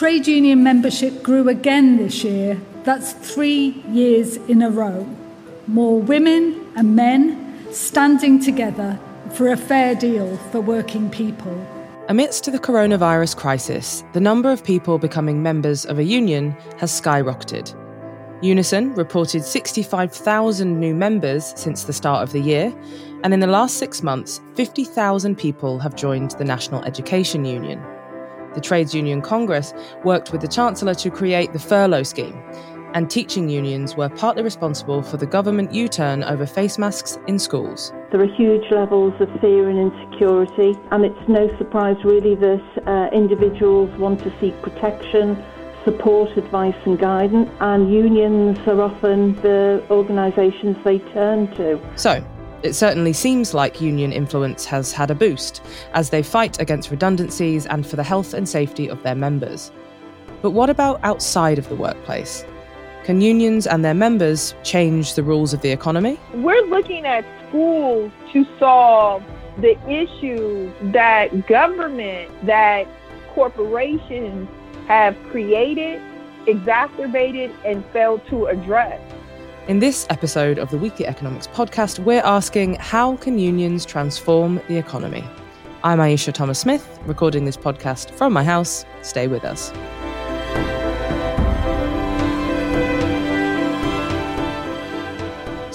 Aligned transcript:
Trade 0.00 0.26
union 0.26 0.62
membership 0.62 1.22
grew 1.22 1.50
again 1.50 1.98
this 1.98 2.24
year. 2.24 2.58
That's 2.84 3.12
three 3.12 3.84
years 3.90 4.36
in 4.36 4.62
a 4.62 4.70
row. 4.70 5.06
More 5.66 6.00
women 6.00 6.66
and 6.74 6.96
men 6.96 7.54
standing 7.70 8.42
together 8.42 8.98
for 9.34 9.52
a 9.52 9.58
fair 9.58 9.94
deal 9.94 10.38
for 10.50 10.62
working 10.62 11.10
people. 11.10 11.52
Amidst 12.08 12.50
the 12.50 12.58
coronavirus 12.58 13.36
crisis, 13.36 14.02
the 14.14 14.22
number 14.22 14.50
of 14.50 14.64
people 14.64 14.96
becoming 14.96 15.42
members 15.42 15.84
of 15.84 15.98
a 15.98 16.02
union 16.02 16.52
has 16.78 16.98
skyrocketed. 16.98 17.76
Unison 18.42 18.94
reported 18.94 19.44
65,000 19.44 20.80
new 20.80 20.94
members 20.94 21.52
since 21.56 21.84
the 21.84 21.92
start 21.92 22.22
of 22.22 22.32
the 22.32 22.40
year, 22.40 22.74
and 23.22 23.34
in 23.34 23.40
the 23.40 23.46
last 23.46 23.76
six 23.76 24.02
months, 24.02 24.40
50,000 24.54 25.36
people 25.36 25.78
have 25.78 25.94
joined 25.94 26.30
the 26.38 26.44
National 26.44 26.82
Education 26.84 27.44
Union. 27.44 27.78
The 28.54 28.60
Trades 28.60 28.94
Union 28.94 29.22
Congress 29.22 29.72
worked 30.04 30.32
with 30.32 30.40
the 30.40 30.48
Chancellor 30.48 30.94
to 30.94 31.10
create 31.10 31.52
the 31.52 31.58
furlough 31.58 32.02
scheme, 32.02 32.42
and 32.94 33.08
teaching 33.08 33.48
unions 33.48 33.96
were 33.96 34.08
partly 34.08 34.42
responsible 34.42 35.02
for 35.02 35.16
the 35.16 35.26
government 35.26 35.72
U 35.72 35.88
turn 35.88 36.24
over 36.24 36.46
face 36.46 36.78
masks 36.78 37.18
in 37.26 37.38
schools. 37.38 37.92
There 38.10 38.20
are 38.20 38.34
huge 38.34 38.70
levels 38.70 39.14
of 39.20 39.28
fear 39.40 39.68
and 39.68 39.92
insecurity, 39.92 40.78
and 40.90 41.04
it's 41.04 41.28
no 41.28 41.48
surprise 41.58 41.96
really 42.04 42.34
that 42.36 42.62
uh, 42.86 43.14
individuals 43.14 43.90
want 43.98 44.20
to 44.24 44.32
seek 44.40 44.60
protection 44.62 45.42
support, 45.84 46.36
advice 46.36 46.74
and 46.84 46.98
guidance, 46.98 47.48
and 47.60 47.92
unions 47.92 48.58
are 48.66 48.80
often 48.80 49.34
the 49.36 49.82
organisations 49.90 50.76
they 50.84 50.98
turn 50.98 51.46
to. 51.56 51.80
So, 51.96 52.24
it 52.62 52.74
certainly 52.74 53.12
seems 53.12 53.54
like 53.54 53.80
union 53.80 54.12
influence 54.12 54.64
has 54.66 54.92
had 54.92 55.10
a 55.10 55.14
boost 55.14 55.62
as 55.94 56.10
they 56.10 56.22
fight 56.22 56.60
against 56.60 56.90
redundancies 56.90 57.66
and 57.66 57.86
for 57.86 57.96
the 57.96 58.02
health 58.02 58.34
and 58.34 58.48
safety 58.48 58.88
of 58.88 59.02
their 59.02 59.14
members. 59.14 59.72
But 60.42 60.50
what 60.50 60.70
about 60.70 61.00
outside 61.02 61.58
of 61.58 61.68
the 61.68 61.76
workplace? 61.76 62.44
Can 63.04 63.20
unions 63.20 63.66
and 63.66 63.84
their 63.84 63.94
members 63.94 64.54
change 64.62 65.14
the 65.14 65.22
rules 65.22 65.54
of 65.54 65.62
the 65.62 65.70
economy? 65.70 66.18
We're 66.34 66.66
looking 66.66 67.06
at 67.06 67.24
schools 67.48 68.12
to 68.32 68.46
solve 68.58 69.22
the 69.58 69.78
issues 69.90 70.72
that 70.92 71.46
government, 71.46 72.30
that 72.46 72.86
corporations 73.34 74.48
have 74.86 75.16
created, 75.30 76.00
exacerbated, 76.46 77.52
and 77.64 77.84
failed 77.86 78.26
to 78.28 78.46
address. 78.46 79.00
In 79.68 79.78
this 79.78 80.06
episode 80.08 80.58
of 80.58 80.70
the 80.70 80.78
Weekly 80.78 81.06
Economics 81.06 81.46
podcast, 81.46 81.98
we're 81.98 82.22
asking 82.22 82.74
how 82.76 83.16
can 83.16 83.38
unions 83.38 83.84
transform 83.84 84.60
the 84.68 84.76
economy? 84.78 85.22
I'm 85.84 85.98
Ayeisha 85.98 86.32
Thomas 86.32 86.58
Smith, 86.58 86.98
recording 87.04 87.44
this 87.44 87.58
podcast 87.58 88.10
from 88.10 88.32
my 88.32 88.42
house. 88.42 88.84
Stay 89.02 89.28
with 89.28 89.44
us. 89.44 89.70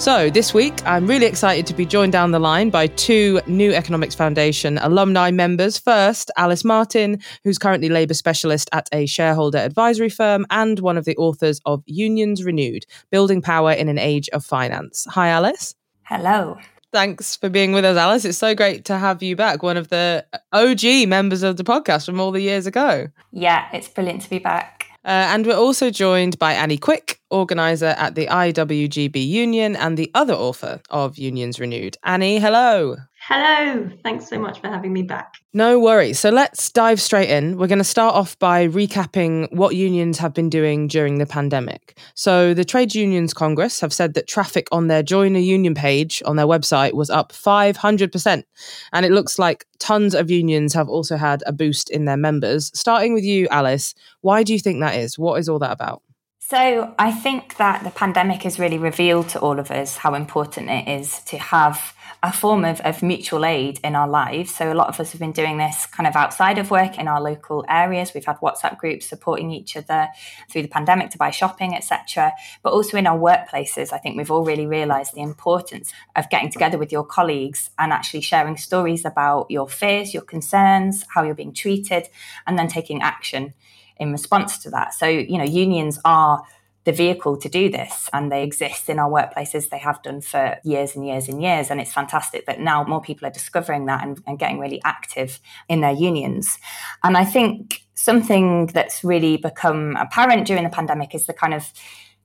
So, 0.06 0.30
this 0.30 0.54
week, 0.54 0.72
I'm 0.86 1.08
really 1.08 1.26
excited 1.26 1.66
to 1.66 1.74
be 1.74 1.84
joined 1.84 2.12
down 2.12 2.30
the 2.30 2.38
line 2.38 2.70
by 2.70 2.86
two 2.86 3.40
New 3.48 3.72
Economics 3.72 4.14
Foundation 4.14 4.78
alumni 4.78 5.32
members. 5.32 5.78
First, 5.78 6.30
Alice 6.36 6.64
Martin, 6.64 7.18
who's 7.42 7.58
currently 7.58 7.88
Labour 7.88 8.14
Specialist 8.14 8.70
at 8.72 8.88
a 8.92 9.06
shareholder 9.06 9.58
advisory 9.58 10.08
firm 10.08 10.46
and 10.48 10.78
one 10.78 10.96
of 10.96 11.06
the 11.06 11.16
authors 11.16 11.60
of 11.66 11.82
Unions 11.86 12.44
Renewed 12.44 12.86
Building 13.10 13.42
Power 13.42 13.72
in 13.72 13.88
an 13.88 13.98
Age 13.98 14.28
of 14.28 14.44
Finance. 14.44 15.08
Hi, 15.10 15.26
Alice. 15.26 15.74
Hello. 16.04 16.56
Thanks 16.92 17.34
for 17.34 17.48
being 17.48 17.72
with 17.72 17.84
us, 17.84 17.96
Alice. 17.96 18.24
It's 18.24 18.38
so 18.38 18.54
great 18.54 18.84
to 18.84 18.98
have 18.98 19.24
you 19.24 19.34
back, 19.34 19.64
one 19.64 19.76
of 19.76 19.88
the 19.88 20.24
OG 20.52 21.08
members 21.08 21.42
of 21.42 21.56
the 21.56 21.64
podcast 21.64 22.06
from 22.06 22.20
all 22.20 22.30
the 22.30 22.40
years 22.40 22.68
ago. 22.68 23.08
Yeah, 23.32 23.68
it's 23.72 23.88
brilliant 23.88 24.22
to 24.22 24.30
be 24.30 24.38
back. 24.38 24.75
Uh, 25.06 25.30
and 25.30 25.46
we're 25.46 25.54
also 25.54 25.88
joined 25.88 26.36
by 26.40 26.52
Annie 26.52 26.78
Quick, 26.78 27.20
organizer 27.30 27.94
at 27.96 28.16
the 28.16 28.26
IWGB 28.26 29.24
Union 29.24 29.76
and 29.76 29.96
the 29.96 30.10
other 30.14 30.34
author 30.34 30.80
of 30.90 31.16
Unions 31.16 31.60
Renewed. 31.60 31.96
Annie, 32.02 32.40
hello. 32.40 32.96
Hello. 33.28 33.90
Thanks 34.04 34.28
so 34.28 34.38
much 34.38 34.60
for 34.60 34.68
having 34.68 34.92
me 34.92 35.02
back. 35.02 35.34
No 35.52 35.80
worries. 35.80 36.16
So 36.20 36.30
let's 36.30 36.70
dive 36.70 37.00
straight 37.00 37.28
in. 37.28 37.58
We're 37.58 37.66
going 37.66 37.78
to 37.78 37.84
start 37.84 38.14
off 38.14 38.38
by 38.38 38.68
recapping 38.68 39.52
what 39.52 39.74
unions 39.74 40.18
have 40.18 40.32
been 40.32 40.48
doing 40.48 40.86
during 40.86 41.18
the 41.18 41.26
pandemic. 41.26 41.98
So 42.14 42.54
the 42.54 42.64
Trade 42.64 42.94
Unions 42.94 43.34
Congress 43.34 43.80
have 43.80 43.92
said 43.92 44.14
that 44.14 44.28
traffic 44.28 44.68
on 44.70 44.86
their 44.86 45.02
Join 45.02 45.34
a 45.34 45.40
Union 45.40 45.74
page 45.74 46.22
on 46.24 46.36
their 46.36 46.46
website 46.46 46.92
was 46.92 47.10
up 47.10 47.32
500%. 47.32 48.44
And 48.92 49.04
it 49.04 49.10
looks 49.10 49.40
like 49.40 49.66
tons 49.80 50.14
of 50.14 50.30
unions 50.30 50.72
have 50.74 50.88
also 50.88 51.16
had 51.16 51.42
a 51.46 51.52
boost 51.52 51.90
in 51.90 52.04
their 52.04 52.16
members. 52.16 52.70
Starting 52.78 53.12
with 53.12 53.24
you, 53.24 53.48
Alice, 53.50 53.92
why 54.20 54.44
do 54.44 54.52
you 54.52 54.60
think 54.60 54.80
that 54.80 54.94
is? 54.94 55.18
What 55.18 55.40
is 55.40 55.48
all 55.48 55.58
that 55.58 55.72
about? 55.72 56.00
So, 56.38 56.94
I 56.96 57.10
think 57.10 57.56
that 57.56 57.82
the 57.82 57.90
pandemic 57.90 58.44
has 58.44 58.60
really 58.60 58.78
revealed 58.78 59.28
to 59.30 59.40
all 59.40 59.58
of 59.58 59.72
us 59.72 59.96
how 59.96 60.14
important 60.14 60.70
it 60.70 60.86
is 60.86 61.18
to 61.24 61.38
have 61.38 61.95
a 62.22 62.32
form 62.32 62.64
of, 62.64 62.80
of 62.80 63.02
mutual 63.02 63.44
aid 63.44 63.80
in 63.84 63.94
our 63.94 64.08
lives. 64.08 64.54
So, 64.54 64.72
a 64.72 64.74
lot 64.74 64.88
of 64.88 64.98
us 65.00 65.12
have 65.12 65.20
been 65.20 65.32
doing 65.32 65.58
this 65.58 65.86
kind 65.86 66.06
of 66.06 66.16
outside 66.16 66.58
of 66.58 66.70
work 66.70 66.98
in 66.98 67.08
our 67.08 67.20
local 67.20 67.64
areas. 67.68 68.12
We've 68.14 68.24
had 68.24 68.38
WhatsApp 68.38 68.78
groups 68.78 69.06
supporting 69.06 69.50
each 69.50 69.76
other 69.76 70.08
through 70.50 70.62
the 70.62 70.68
pandemic 70.68 71.10
to 71.10 71.18
buy 71.18 71.30
shopping, 71.30 71.74
etc. 71.74 72.32
But 72.62 72.72
also 72.72 72.96
in 72.96 73.06
our 73.06 73.18
workplaces, 73.18 73.92
I 73.92 73.98
think 73.98 74.16
we've 74.16 74.30
all 74.30 74.44
really 74.44 74.66
realised 74.66 75.14
the 75.14 75.22
importance 75.22 75.92
of 76.14 76.28
getting 76.30 76.50
together 76.50 76.78
with 76.78 76.92
your 76.92 77.04
colleagues 77.04 77.70
and 77.78 77.92
actually 77.92 78.22
sharing 78.22 78.56
stories 78.56 79.04
about 79.04 79.50
your 79.50 79.68
fears, 79.68 80.14
your 80.14 80.22
concerns, 80.22 81.04
how 81.14 81.22
you're 81.22 81.34
being 81.34 81.54
treated, 81.54 82.08
and 82.46 82.58
then 82.58 82.68
taking 82.68 83.02
action 83.02 83.54
in 83.98 84.12
response 84.12 84.58
to 84.58 84.70
that. 84.70 84.94
So, 84.94 85.06
you 85.06 85.38
know, 85.38 85.44
unions 85.44 85.98
are 86.04 86.42
the 86.86 86.92
vehicle 86.92 87.36
to 87.36 87.48
do 87.48 87.68
this 87.68 88.08
and 88.12 88.30
they 88.30 88.44
exist 88.44 88.88
in 88.88 89.00
our 89.00 89.10
workplaces. 89.10 89.68
They 89.68 89.78
have 89.78 90.00
done 90.02 90.20
for 90.20 90.56
years 90.62 90.94
and 90.94 91.04
years 91.04 91.28
and 91.28 91.42
years. 91.42 91.68
And 91.68 91.80
it's 91.80 91.92
fantastic 91.92 92.46
that 92.46 92.60
now 92.60 92.84
more 92.84 93.02
people 93.02 93.26
are 93.26 93.32
discovering 93.32 93.86
that 93.86 94.04
and, 94.04 94.22
and 94.24 94.38
getting 94.38 94.60
really 94.60 94.80
active 94.84 95.40
in 95.68 95.80
their 95.80 95.92
unions. 95.92 96.58
And 97.02 97.16
I 97.16 97.24
think 97.24 97.82
something 97.94 98.66
that's 98.68 99.02
really 99.02 99.36
become 99.36 99.96
apparent 99.96 100.46
during 100.46 100.62
the 100.62 100.70
pandemic 100.70 101.12
is 101.12 101.26
the 101.26 101.34
kind 101.34 101.54
of 101.54 101.72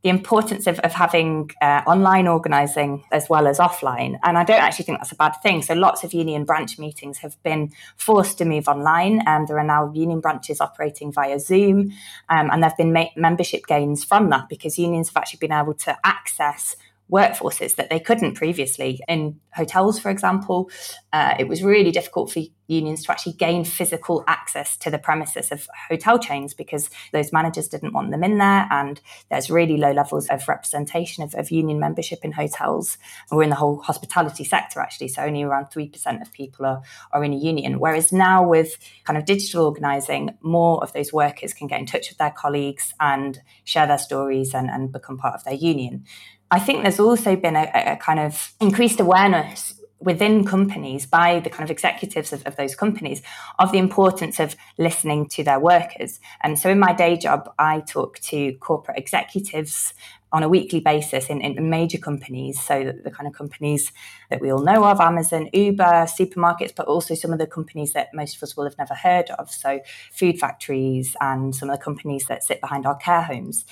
the 0.04 0.10
importance 0.10 0.66
of, 0.68 0.80
of 0.80 0.94
having 0.94 1.52
uh, 1.62 1.82
online 1.86 2.28
organising 2.28 3.04
as 3.12 3.30
well 3.30 3.48
as 3.48 3.60
offline. 3.60 4.18
And 4.24 4.38
I 4.38 4.44
don't 4.44 4.62
actually 4.62 4.86
think 4.86 5.00
that's 5.00 5.12
a 5.12 5.16
bad 5.16 5.34
thing. 5.44 5.62
So 5.62 5.74
lots 5.74 6.04
of 6.04 6.14
union 6.14 6.44
branch 6.44 6.80
meetings 6.80 7.20
have 7.20 7.42
been 7.44 7.72
forced 7.98 8.40
to 8.40 8.46
move 8.46 8.68
online. 8.68 9.20
And 9.28 9.42
um, 9.42 9.46
there 9.46 9.60
are 9.60 9.64
now 9.64 9.92
union 9.94 10.20
branches 10.20 10.60
operating 10.60 11.12
via 11.12 11.40
Zoom. 11.40 11.92
Um, 12.30 12.50
and 12.52 12.64
there 12.64 12.70
have 12.70 12.78
been 12.78 12.94
ma- 12.94 13.06
membership 13.16 13.68
gains 13.68 14.04
from 14.04 14.30
that 14.32 14.50
because 14.50 14.80
unions 14.80 15.10
have 15.10 15.18
actually 15.18 15.40
been 15.40 15.52
able 15.52 15.76
to 15.76 15.98
access 16.04 16.76
workforces 17.12 17.76
that 17.76 17.90
they 17.90 18.00
couldn't 18.00 18.36
previously. 18.36 19.00
In 19.08 19.40
hotels, 19.54 20.00
for 20.00 20.10
example, 20.10 20.70
uh, 21.12 21.36
it 21.38 21.48
was 21.48 21.62
really 21.62 21.92
difficult 21.92 22.32
for 22.32 22.42
unions 22.68 23.04
to 23.04 23.12
actually 23.12 23.34
gain 23.34 23.66
physical 23.66 24.24
access 24.28 24.78
to 24.78 24.90
the 24.90 24.98
premises 24.98 25.52
of 25.52 25.68
hotel 25.90 26.18
chains 26.18 26.54
because 26.54 26.90
those 27.12 27.34
managers 27.34 27.68
didn't 27.68 27.94
want 27.94 28.12
them 28.12 28.24
in 28.24 28.38
there. 28.38 28.66
And 28.72 29.00
there's 29.30 29.50
really 29.50 29.76
low 29.76 29.92
levels 29.92 30.28
of 30.30 30.48
representation 30.48 31.24
of, 31.24 31.36
of 31.36 31.52
union 31.52 31.80
membership 31.80 32.20
in 32.24 32.32
hotels. 32.32 32.98
We're 33.30 33.44
in 33.44 33.50
the 33.50 33.56
whole 33.58 33.82
hospitality 33.82 34.46
sector, 34.46 34.80
actually. 34.80 35.10
So 35.10 35.24
only 35.24 35.44
around 35.44 35.66
3% 35.66 36.22
of 36.22 36.32
people 36.32 36.66
are, 36.66 36.82
are 37.12 37.24
in 37.24 37.34
a 37.34 37.38
union. 37.38 37.80
Whereas 37.80 38.14
now, 38.14 38.48
with 38.48 38.78
kind 39.04 39.18
of 39.18 39.26
digital 39.26 39.66
organizing, 39.66 40.38
more 40.42 40.82
of 40.82 40.94
those 40.94 41.12
workers 41.12 41.54
can 41.54 41.68
get 41.68 41.80
in 41.80 41.86
touch 41.86 42.10
with 42.10 42.18
their 42.18 42.32
colleagues 42.32 42.94
and 43.00 43.42
share 43.66 43.88
their 43.88 43.98
stories 43.98 44.54
and, 44.54 44.70
and 44.70 44.92
become 44.94 45.18
part 45.18 45.36
of 45.36 45.44
their 45.44 45.54
union. 45.54 46.06
I 46.52 46.60
think 46.60 46.84
there's 46.84 47.00
also 47.00 47.36
been 47.38 47.56
a, 47.56 47.72
a 47.74 47.96
kind 47.96 48.20
of 48.20 48.54
increased 48.60 49.00
awareness 49.00 49.74
within 50.02 50.44
companies 50.44 51.06
by 51.06 51.40
the 51.40 51.50
kind 51.50 51.64
of 51.64 51.72
executives 51.72 52.34
of, 52.34 52.46
of, 52.46 52.56
those 52.56 52.76
companies 52.76 53.22
of 53.60 53.72
the 53.72 53.78
importance 53.78 54.40
of 54.40 54.56
listening 54.78 55.28
to 55.30 55.44
their 55.44 55.60
workers. 55.60 56.20
And 56.42 56.58
so 56.58 56.70
in 56.70 56.80
my 56.80 56.92
day 56.92 57.16
job, 57.16 57.54
I 57.60 57.82
talk 57.82 58.20
to 58.20 58.53
corporate 58.53 58.98
executives 58.98 59.94
on 60.34 60.44
a 60.44 60.50
weekly 60.50 60.80
basis 60.80 61.28
in, 61.28 61.42
in 61.42 61.70
major 61.70 61.98
companies. 61.98 62.59
So 62.59 62.84
the, 62.84 62.94
the 62.94 63.12
kind 63.12 63.28
of 63.28 63.34
companies 63.34 63.92
that 64.30 64.42
we 64.42 64.52
all 64.52 64.64
know 64.64 64.86
of, 64.86 65.00
Amazon, 65.00 65.50
Uber, 65.54 66.08
supermarkets, 66.08 66.74
but 66.76 66.88
also 66.88 67.14
some 67.16 67.32
of 67.32 67.40
the 67.40 67.47
companies 67.47 67.94
that 67.94 68.14
most 68.14 68.38
of 68.38 68.44
us 68.44 68.58
will 68.58 68.64
have 68.64 68.78
never 68.78 68.96
heard 68.96 69.30
of. 69.32 69.52
So 69.52 69.82
food 70.12 70.40
factories 70.40 71.16
and 71.22 71.56
some 71.56 71.70
of 71.70 71.78
the 71.78 71.84
companies 71.84 72.26
that 72.28 72.44
sit 72.44 72.59
behind 72.59 72.86
our 72.86 72.96
care 72.96 73.22
homes. 73.22 73.66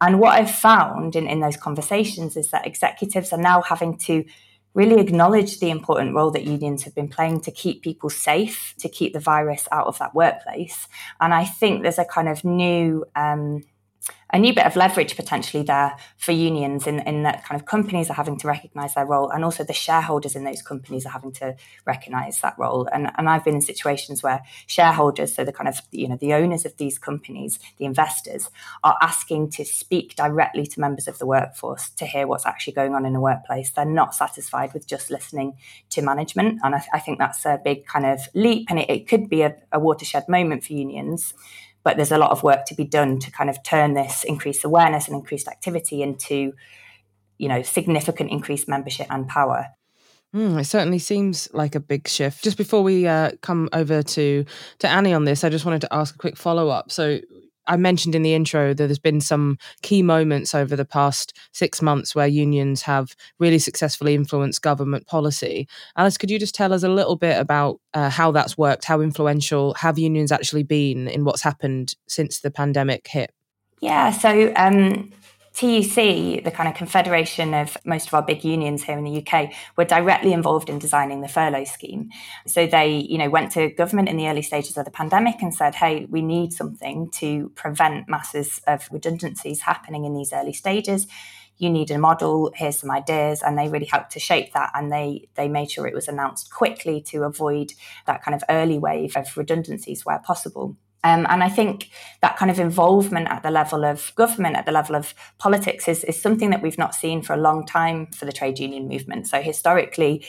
And 0.00 0.18
what 0.18 0.32
I've 0.32 0.50
found 0.50 1.14
in, 1.16 1.26
in 1.26 1.40
those 1.40 1.56
conversations 1.56 2.36
is 2.36 2.50
that 2.50 2.66
executives 2.66 3.32
are 3.32 3.38
now 3.38 3.62
having 3.62 3.98
to 3.98 4.24
really 4.74 5.00
acknowledge 5.00 5.58
the 5.58 5.70
important 5.70 6.14
role 6.14 6.30
that 6.30 6.44
unions 6.44 6.84
have 6.84 6.94
been 6.94 7.08
playing 7.08 7.40
to 7.40 7.50
keep 7.50 7.82
people 7.82 8.08
safe, 8.08 8.74
to 8.78 8.88
keep 8.88 9.12
the 9.12 9.20
virus 9.20 9.66
out 9.72 9.86
of 9.86 9.98
that 9.98 10.14
workplace. 10.14 10.86
And 11.20 11.34
I 11.34 11.44
think 11.44 11.82
there's 11.82 11.98
a 11.98 12.04
kind 12.04 12.28
of 12.28 12.44
new 12.44 13.04
um, 13.16 13.64
a 14.32 14.38
new 14.38 14.54
bit 14.54 14.66
of 14.66 14.76
leverage 14.76 15.16
potentially 15.16 15.62
there 15.62 15.96
for 16.16 16.32
unions 16.32 16.86
in, 16.86 17.00
in 17.00 17.22
that 17.24 17.44
kind 17.44 17.60
of 17.60 17.66
companies 17.66 18.10
are 18.10 18.14
having 18.14 18.36
to 18.38 18.46
recognize 18.46 18.94
their 18.94 19.06
role 19.06 19.30
and 19.30 19.44
also 19.44 19.64
the 19.64 19.72
shareholders 19.72 20.36
in 20.36 20.44
those 20.44 20.62
companies 20.62 21.04
are 21.04 21.10
having 21.10 21.32
to 21.32 21.56
recognize 21.86 22.40
that 22.40 22.54
role. 22.58 22.88
And, 22.92 23.10
and 23.16 23.28
I've 23.28 23.44
been 23.44 23.56
in 23.56 23.60
situations 23.60 24.22
where 24.22 24.42
shareholders, 24.66 25.34
so 25.34 25.44
the 25.44 25.52
kind 25.52 25.68
of, 25.68 25.80
you 25.90 26.08
know, 26.08 26.16
the 26.16 26.34
owners 26.34 26.64
of 26.64 26.76
these 26.76 26.98
companies, 26.98 27.58
the 27.78 27.84
investors, 27.84 28.50
are 28.84 28.96
asking 29.02 29.50
to 29.50 29.64
speak 29.64 30.14
directly 30.14 30.66
to 30.66 30.80
members 30.80 31.08
of 31.08 31.18
the 31.18 31.26
workforce 31.26 31.90
to 31.90 32.06
hear 32.06 32.26
what's 32.26 32.46
actually 32.46 32.74
going 32.74 32.94
on 32.94 33.04
in 33.04 33.12
the 33.12 33.20
workplace. 33.20 33.70
They're 33.70 33.84
not 33.84 34.14
satisfied 34.14 34.72
with 34.72 34.86
just 34.86 35.10
listening 35.10 35.54
to 35.90 36.02
management. 36.02 36.60
And 36.62 36.74
I, 36.74 36.84
I 36.92 37.00
think 37.00 37.18
that's 37.18 37.44
a 37.44 37.60
big 37.62 37.86
kind 37.86 38.06
of 38.06 38.20
leap 38.34 38.66
and 38.70 38.78
it, 38.78 38.90
it 38.90 39.08
could 39.08 39.28
be 39.28 39.42
a, 39.42 39.56
a 39.72 39.80
watershed 39.80 40.28
moment 40.28 40.64
for 40.64 40.72
unions 40.72 41.34
but 41.82 41.96
there's 41.96 42.12
a 42.12 42.18
lot 42.18 42.30
of 42.30 42.42
work 42.42 42.64
to 42.66 42.74
be 42.74 42.84
done 42.84 43.18
to 43.18 43.30
kind 43.30 43.50
of 43.50 43.62
turn 43.62 43.94
this 43.94 44.24
increased 44.24 44.64
awareness 44.64 45.06
and 45.06 45.16
increased 45.16 45.48
activity 45.48 46.02
into 46.02 46.52
you 47.38 47.48
know 47.48 47.62
significant 47.62 48.30
increased 48.30 48.68
membership 48.68 49.06
and 49.10 49.28
power 49.28 49.68
Mm, 50.34 50.60
it 50.60 50.64
certainly 50.64 51.00
seems 51.00 51.48
like 51.52 51.74
a 51.74 51.80
big 51.80 52.06
shift. 52.06 52.44
Just 52.44 52.56
before 52.56 52.84
we 52.84 53.06
uh, 53.06 53.32
come 53.40 53.68
over 53.72 54.02
to 54.02 54.44
to 54.78 54.88
Annie 54.88 55.12
on 55.12 55.24
this, 55.24 55.42
I 55.42 55.48
just 55.48 55.64
wanted 55.64 55.80
to 55.80 55.92
ask 55.92 56.14
a 56.14 56.18
quick 56.18 56.36
follow 56.36 56.68
up. 56.68 56.92
So 56.92 57.18
I 57.66 57.76
mentioned 57.76 58.14
in 58.14 58.22
the 58.22 58.34
intro 58.34 58.74
that 58.74 58.86
there's 58.86 58.98
been 58.98 59.20
some 59.20 59.58
key 59.82 60.02
moments 60.02 60.54
over 60.54 60.76
the 60.76 60.84
past 60.84 61.36
six 61.52 61.80
months 61.80 62.14
where 62.14 62.26
unions 62.26 62.82
have 62.82 63.14
really 63.38 63.58
successfully 63.58 64.14
influenced 64.14 64.62
government 64.62 65.06
policy. 65.06 65.68
Alice, 65.96 66.18
could 66.18 66.30
you 66.30 66.38
just 66.38 66.54
tell 66.54 66.72
us 66.72 66.82
a 66.82 66.88
little 66.88 67.16
bit 67.16 67.38
about 67.38 67.80
uh, 67.94 68.10
how 68.10 68.32
that's 68.32 68.58
worked? 68.58 68.84
How 68.84 69.00
influential 69.00 69.74
have 69.74 69.98
unions 69.98 70.32
actually 70.32 70.62
been 70.62 71.08
in 71.08 71.24
what's 71.24 71.42
happened 71.42 71.94
since 72.08 72.40
the 72.40 72.50
pandemic 72.50 73.06
hit? 73.06 73.32
Yeah, 73.80 74.10
so 74.10 74.52
um, 74.56 75.10
TUC, 75.52 76.44
the 76.44 76.52
kind 76.54 76.68
of 76.68 76.74
confederation 76.74 77.54
of 77.54 77.76
most 77.84 78.06
of 78.06 78.14
our 78.14 78.22
big 78.22 78.44
unions 78.44 78.84
here 78.84 78.96
in 78.96 79.04
the 79.04 79.26
UK, 79.26 79.52
were 79.76 79.84
directly 79.84 80.32
involved 80.32 80.70
in 80.70 80.78
designing 80.78 81.20
the 81.20 81.28
furlough 81.28 81.64
scheme. 81.64 82.10
So 82.46 82.66
they, 82.66 82.88
you 82.96 83.18
know, 83.18 83.28
went 83.28 83.52
to 83.52 83.68
government 83.70 84.08
in 84.08 84.16
the 84.16 84.28
early 84.28 84.42
stages 84.42 84.76
of 84.76 84.84
the 84.84 84.90
pandemic 84.90 85.42
and 85.42 85.54
said, 85.54 85.74
"Hey, 85.74 86.06
we 86.08 86.22
need 86.22 86.52
something 86.52 87.10
to 87.12 87.50
prevent 87.56 88.08
masses 88.08 88.60
of 88.66 88.88
redundancies 88.92 89.62
happening 89.62 90.04
in 90.04 90.14
these 90.14 90.32
early 90.32 90.52
stages." 90.52 91.06
You 91.56 91.68
need 91.68 91.90
a 91.90 91.98
model. 91.98 92.52
Here's 92.54 92.78
some 92.78 92.90
ideas, 92.90 93.42
and 93.42 93.58
they 93.58 93.68
really 93.68 93.86
helped 93.86 94.12
to 94.12 94.20
shape 94.20 94.52
that. 94.54 94.70
And 94.74 94.90
they 94.90 95.28
they 95.34 95.48
made 95.48 95.70
sure 95.70 95.86
it 95.86 95.94
was 95.94 96.08
announced 96.08 96.50
quickly 96.50 97.02
to 97.08 97.24
avoid 97.24 97.72
that 98.06 98.22
kind 98.22 98.34
of 98.34 98.44
early 98.48 98.78
wave 98.78 99.16
of 99.16 99.36
redundancies 99.36 100.06
where 100.06 100.20
possible. 100.20 100.76
Um, 101.02 101.26
and 101.30 101.42
I 101.42 101.48
think 101.48 101.90
that 102.20 102.36
kind 102.36 102.50
of 102.50 102.58
involvement 102.58 103.28
at 103.28 103.42
the 103.42 103.50
level 103.50 103.84
of 103.84 104.12
government, 104.16 104.56
at 104.56 104.66
the 104.66 104.72
level 104.72 104.96
of 104.96 105.14
politics, 105.38 105.88
is, 105.88 106.04
is 106.04 106.20
something 106.20 106.50
that 106.50 106.62
we've 106.62 106.78
not 106.78 106.94
seen 106.94 107.22
for 107.22 107.32
a 107.32 107.38
long 107.38 107.64
time 107.64 108.06
for 108.08 108.26
the 108.26 108.32
trade 108.32 108.58
union 108.58 108.86
movement. 108.86 109.26
So 109.26 109.40
historically, 109.40 110.24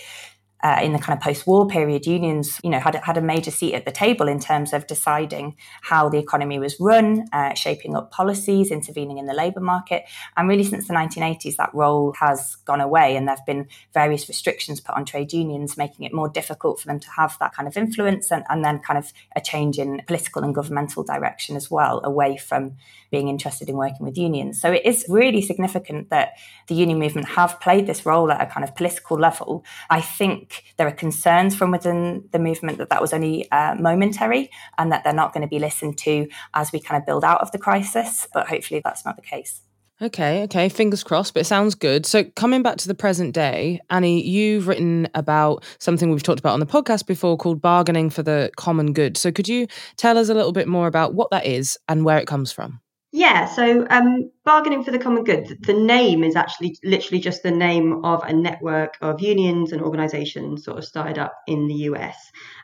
uh, 0.63 0.79
in 0.83 0.93
the 0.93 0.99
kind 0.99 1.17
of 1.17 1.23
post-war 1.23 1.67
period, 1.67 2.05
unions, 2.05 2.59
you 2.63 2.69
know, 2.69 2.79
had 2.79 2.95
had 2.95 3.17
a 3.17 3.21
major 3.21 3.51
seat 3.51 3.73
at 3.73 3.85
the 3.85 3.91
table 3.91 4.27
in 4.27 4.39
terms 4.39 4.73
of 4.73 4.85
deciding 4.87 5.55
how 5.81 6.09
the 6.09 6.19
economy 6.19 6.59
was 6.59 6.79
run, 6.79 7.25
uh, 7.33 7.53
shaping 7.53 7.95
up 7.95 8.11
policies, 8.11 8.71
intervening 8.71 9.17
in 9.17 9.25
the 9.25 9.33
labour 9.33 9.59
market. 9.59 10.03
And 10.37 10.47
really, 10.47 10.63
since 10.63 10.87
the 10.87 10.93
1980s, 10.93 11.55
that 11.55 11.73
role 11.73 12.13
has 12.19 12.57
gone 12.65 12.81
away, 12.81 13.15
and 13.15 13.27
there 13.27 13.35
have 13.35 13.45
been 13.45 13.67
various 13.93 14.27
restrictions 14.27 14.79
put 14.79 14.95
on 14.95 15.05
trade 15.05 15.33
unions, 15.33 15.77
making 15.77 16.05
it 16.05 16.13
more 16.13 16.29
difficult 16.29 16.79
for 16.79 16.87
them 16.87 16.99
to 16.99 17.09
have 17.11 17.37
that 17.39 17.53
kind 17.53 17.67
of 17.67 17.75
influence, 17.75 18.31
and, 18.31 18.43
and 18.49 18.63
then 18.63 18.79
kind 18.79 18.99
of 18.99 19.11
a 19.35 19.41
change 19.41 19.79
in 19.79 20.01
political 20.05 20.43
and 20.43 20.53
governmental 20.53 21.03
direction 21.03 21.55
as 21.55 21.71
well, 21.71 22.01
away 22.03 22.37
from 22.37 22.77
being 23.09 23.27
interested 23.27 23.67
in 23.67 23.75
working 23.75 24.05
with 24.05 24.17
unions. 24.17 24.61
So 24.61 24.71
it 24.71 24.85
is 24.85 25.05
really 25.09 25.41
significant 25.41 26.09
that 26.09 26.33
the 26.67 26.75
union 26.75 26.99
movement 26.99 27.29
have 27.29 27.59
played 27.59 27.87
this 27.87 28.05
role 28.05 28.31
at 28.31 28.41
a 28.41 28.45
kind 28.45 28.63
of 28.63 28.75
political 28.75 29.17
level. 29.17 29.65
I 29.89 30.01
think 30.01 30.50
there 30.77 30.87
are 30.87 30.91
concerns 30.91 31.55
from 31.55 31.71
within 31.71 32.27
the 32.31 32.39
movement 32.39 32.77
that 32.77 32.89
that 32.89 33.01
was 33.01 33.13
only 33.13 33.49
uh, 33.51 33.75
momentary 33.75 34.49
and 34.77 34.91
that 34.91 35.03
they're 35.03 35.13
not 35.13 35.33
going 35.33 35.41
to 35.41 35.47
be 35.47 35.59
listened 35.59 35.97
to 35.99 36.27
as 36.53 36.71
we 36.71 36.79
kind 36.79 37.01
of 37.01 37.05
build 37.05 37.23
out 37.23 37.41
of 37.41 37.51
the 37.51 37.57
crisis. 37.57 38.27
But 38.33 38.47
hopefully 38.47 38.81
that's 38.83 39.05
not 39.05 39.15
the 39.15 39.21
case. 39.21 39.61
Okay, 40.01 40.41
okay, 40.43 40.67
fingers 40.67 41.03
crossed, 41.03 41.35
but 41.35 41.41
it 41.41 41.45
sounds 41.45 41.75
good. 41.75 42.07
So, 42.07 42.23
coming 42.35 42.63
back 42.63 42.77
to 42.77 42.87
the 42.87 42.95
present 42.95 43.35
day, 43.35 43.79
Annie, 43.91 44.27
you've 44.27 44.67
written 44.67 45.07
about 45.13 45.63
something 45.77 46.09
we've 46.09 46.23
talked 46.23 46.39
about 46.39 46.53
on 46.53 46.59
the 46.59 46.65
podcast 46.65 47.05
before 47.05 47.37
called 47.37 47.61
bargaining 47.61 48.09
for 48.09 48.23
the 48.23 48.49
common 48.57 48.93
good. 48.93 49.15
So, 49.15 49.31
could 49.31 49.47
you 49.47 49.67
tell 49.97 50.17
us 50.17 50.29
a 50.29 50.33
little 50.33 50.53
bit 50.53 50.67
more 50.67 50.87
about 50.87 51.13
what 51.13 51.29
that 51.29 51.45
is 51.45 51.77
and 51.87 52.03
where 52.03 52.17
it 52.17 52.25
comes 52.25 52.51
from? 52.51 52.81
Yeah, 53.13 53.45
so 53.45 53.85
um, 53.89 54.31
bargaining 54.45 54.85
for 54.85 54.91
the 54.91 54.99
common 54.99 55.25
good, 55.25 55.57
the 55.63 55.73
name 55.73 56.23
is 56.23 56.37
actually 56.37 56.77
literally 56.81 57.19
just 57.19 57.43
the 57.43 57.51
name 57.51 58.05
of 58.05 58.23
a 58.23 58.31
network 58.31 58.97
of 59.01 59.19
unions 59.19 59.73
and 59.73 59.81
organizations 59.81 60.63
sort 60.63 60.77
of 60.77 60.85
started 60.85 61.17
up 61.17 61.33
in 61.45 61.67
the 61.67 61.73
US. 61.89 62.15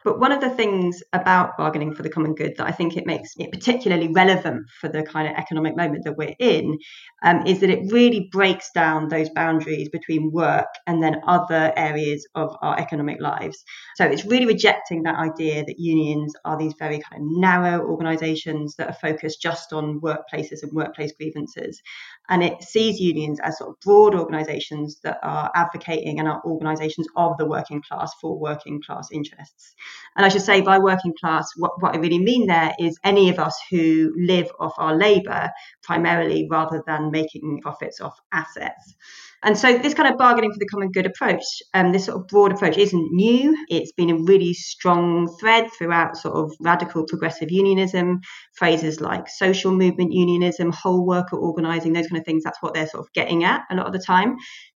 But 0.05 0.21
one 0.21 0.31
of 0.31 0.39
the 0.39 0.49
things 0.49 1.03
about 1.11 1.57
bargaining 1.57 1.94
for 1.94 2.01
the 2.01 2.09
common 2.09 2.33
good 2.33 2.55
that 2.57 2.65
I 2.65 2.71
think 2.71 2.95
it 2.95 3.05
makes 3.05 3.33
it 3.38 3.51
particularly 3.51 4.07
relevant 4.07 4.69
for 4.79 4.88
the 4.88 5.03
kind 5.03 5.27
of 5.27 5.35
economic 5.35 5.75
moment 5.75 6.05
that 6.05 6.15
we're 6.15 6.35
in 6.39 6.77
um, 7.24 7.46
is 7.48 7.60
that 7.60 7.69
it 7.69 7.92
really 7.92 8.30
breaks 8.31 8.72
down 8.72 9.08
those 9.08 9.30
boundaries 9.31 9.90
between 9.90 10.31
work 10.31 10.68
and 10.86 11.02
then 11.02 11.22
other 11.25 11.74
areas 11.75 12.28
of 12.36 12.56
our 12.62 12.78
economic 12.80 13.19
lives. 13.19 13.64
So 13.96 14.06
it's 14.06 14.25
really 14.25 14.46
rejecting 14.46 15.04
that 15.04 15.16
idea 15.16 15.66
that 15.66 15.80
unions 15.80 16.34
are 16.46 16.58
these 16.58 16.74
very 16.78 17.00
kind 17.00 17.24
of 17.24 17.40
narrow 17.40 17.88
organizations 17.88 18.75
that 18.75 18.90
are 18.90 18.94
focused 18.94 19.42
just 19.42 19.74
on 19.74 20.00
workplaces 20.02 20.64
and 20.64 20.72
workplace 20.72 21.12
grievances. 21.14 21.81
And 22.30 22.44
it 22.44 22.62
sees 22.62 23.00
unions 23.00 23.40
as 23.42 23.58
sort 23.58 23.72
of 23.72 23.80
broad 23.80 24.14
organizations 24.14 25.00
that 25.04 25.18
are 25.24 25.50
advocating 25.56 26.19
and 26.19 26.28
are 26.28 26.42
organizations 26.46 27.08
of 27.16 27.38
the 27.38 27.46
working 27.46 27.81
class 27.81 28.14
for 28.22 28.38
working 28.38 28.81
class 28.86 29.10
interests. 29.12 29.75
And 30.16 30.25
I 30.25 30.30
should 30.30 30.42
say, 30.42 30.62
by 30.62 30.78
working 30.78 31.14
class, 31.19 31.48
what, 31.56 31.81
what 31.81 31.96
I 31.96 32.00
really 32.00 32.19
mean 32.19 32.48
there 32.48 32.74
is 32.80 33.00
any 33.04 33.30
of 33.30 33.40
us 33.40 33.58
who 33.72 34.14
live 34.18 34.52
off 34.60 34.74
our 34.78 34.96
labour 34.96 35.50
primarily 35.84 36.48
rather 36.50 36.84
than 36.86 37.06
making 37.12 37.62
profits 37.62 38.01
off 38.01 38.18
assets. 38.31 38.95
And 39.44 39.57
so 39.57 39.77
this 39.77 39.94
kind 39.94 40.12
of 40.12 40.18
bargaining 40.18 40.51
for 40.51 40.57
the 40.57 40.65
common 40.65 40.92
good 40.92 41.06
approach, 41.06 41.44
um, 41.74 41.92
this 41.92 42.06
sort 42.06 42.18
of 42.18 42.27
broad 42.27 42.51
approach 42.51 42.77
isn't 42.77 43.12
new. 43.13 43.56
It's 43.69 43.92
been 43.92 44.09
a 44.09 44.18
really 44.18 44.54
strong 44.54 45.27
thread 45.39 45.69
throughout 45.77 46.18
sort 46.18 46.36
of 46.36 46.51
radical 46.59 47.06
progressive 47.06 47.51
unionism, 47.51 48.21
phrases 48.56 49.00
like 49.00 49.30
social 49.30 49.71
movement 49.71 50.12
unionism, 50.12 50.71
whole 50.71 51.06
worker 51.06 51.38
organising, 51.38 51.94
those 51.94 52.07
kind 52.07 52.19
of 52.19 52.25
things. 52.25 52.44
That's 52.44 52.62
what 52.62 52.74
they're 52.74 52.88
sort 52.88 53.06
of 53.06 53.13
getting 53.13 53.44
at 53.44 53.62
a 53.69 53.75
lot 53.75 53.86
of 53.86 53.94
the 53.94 54.00
time 54.00 54.38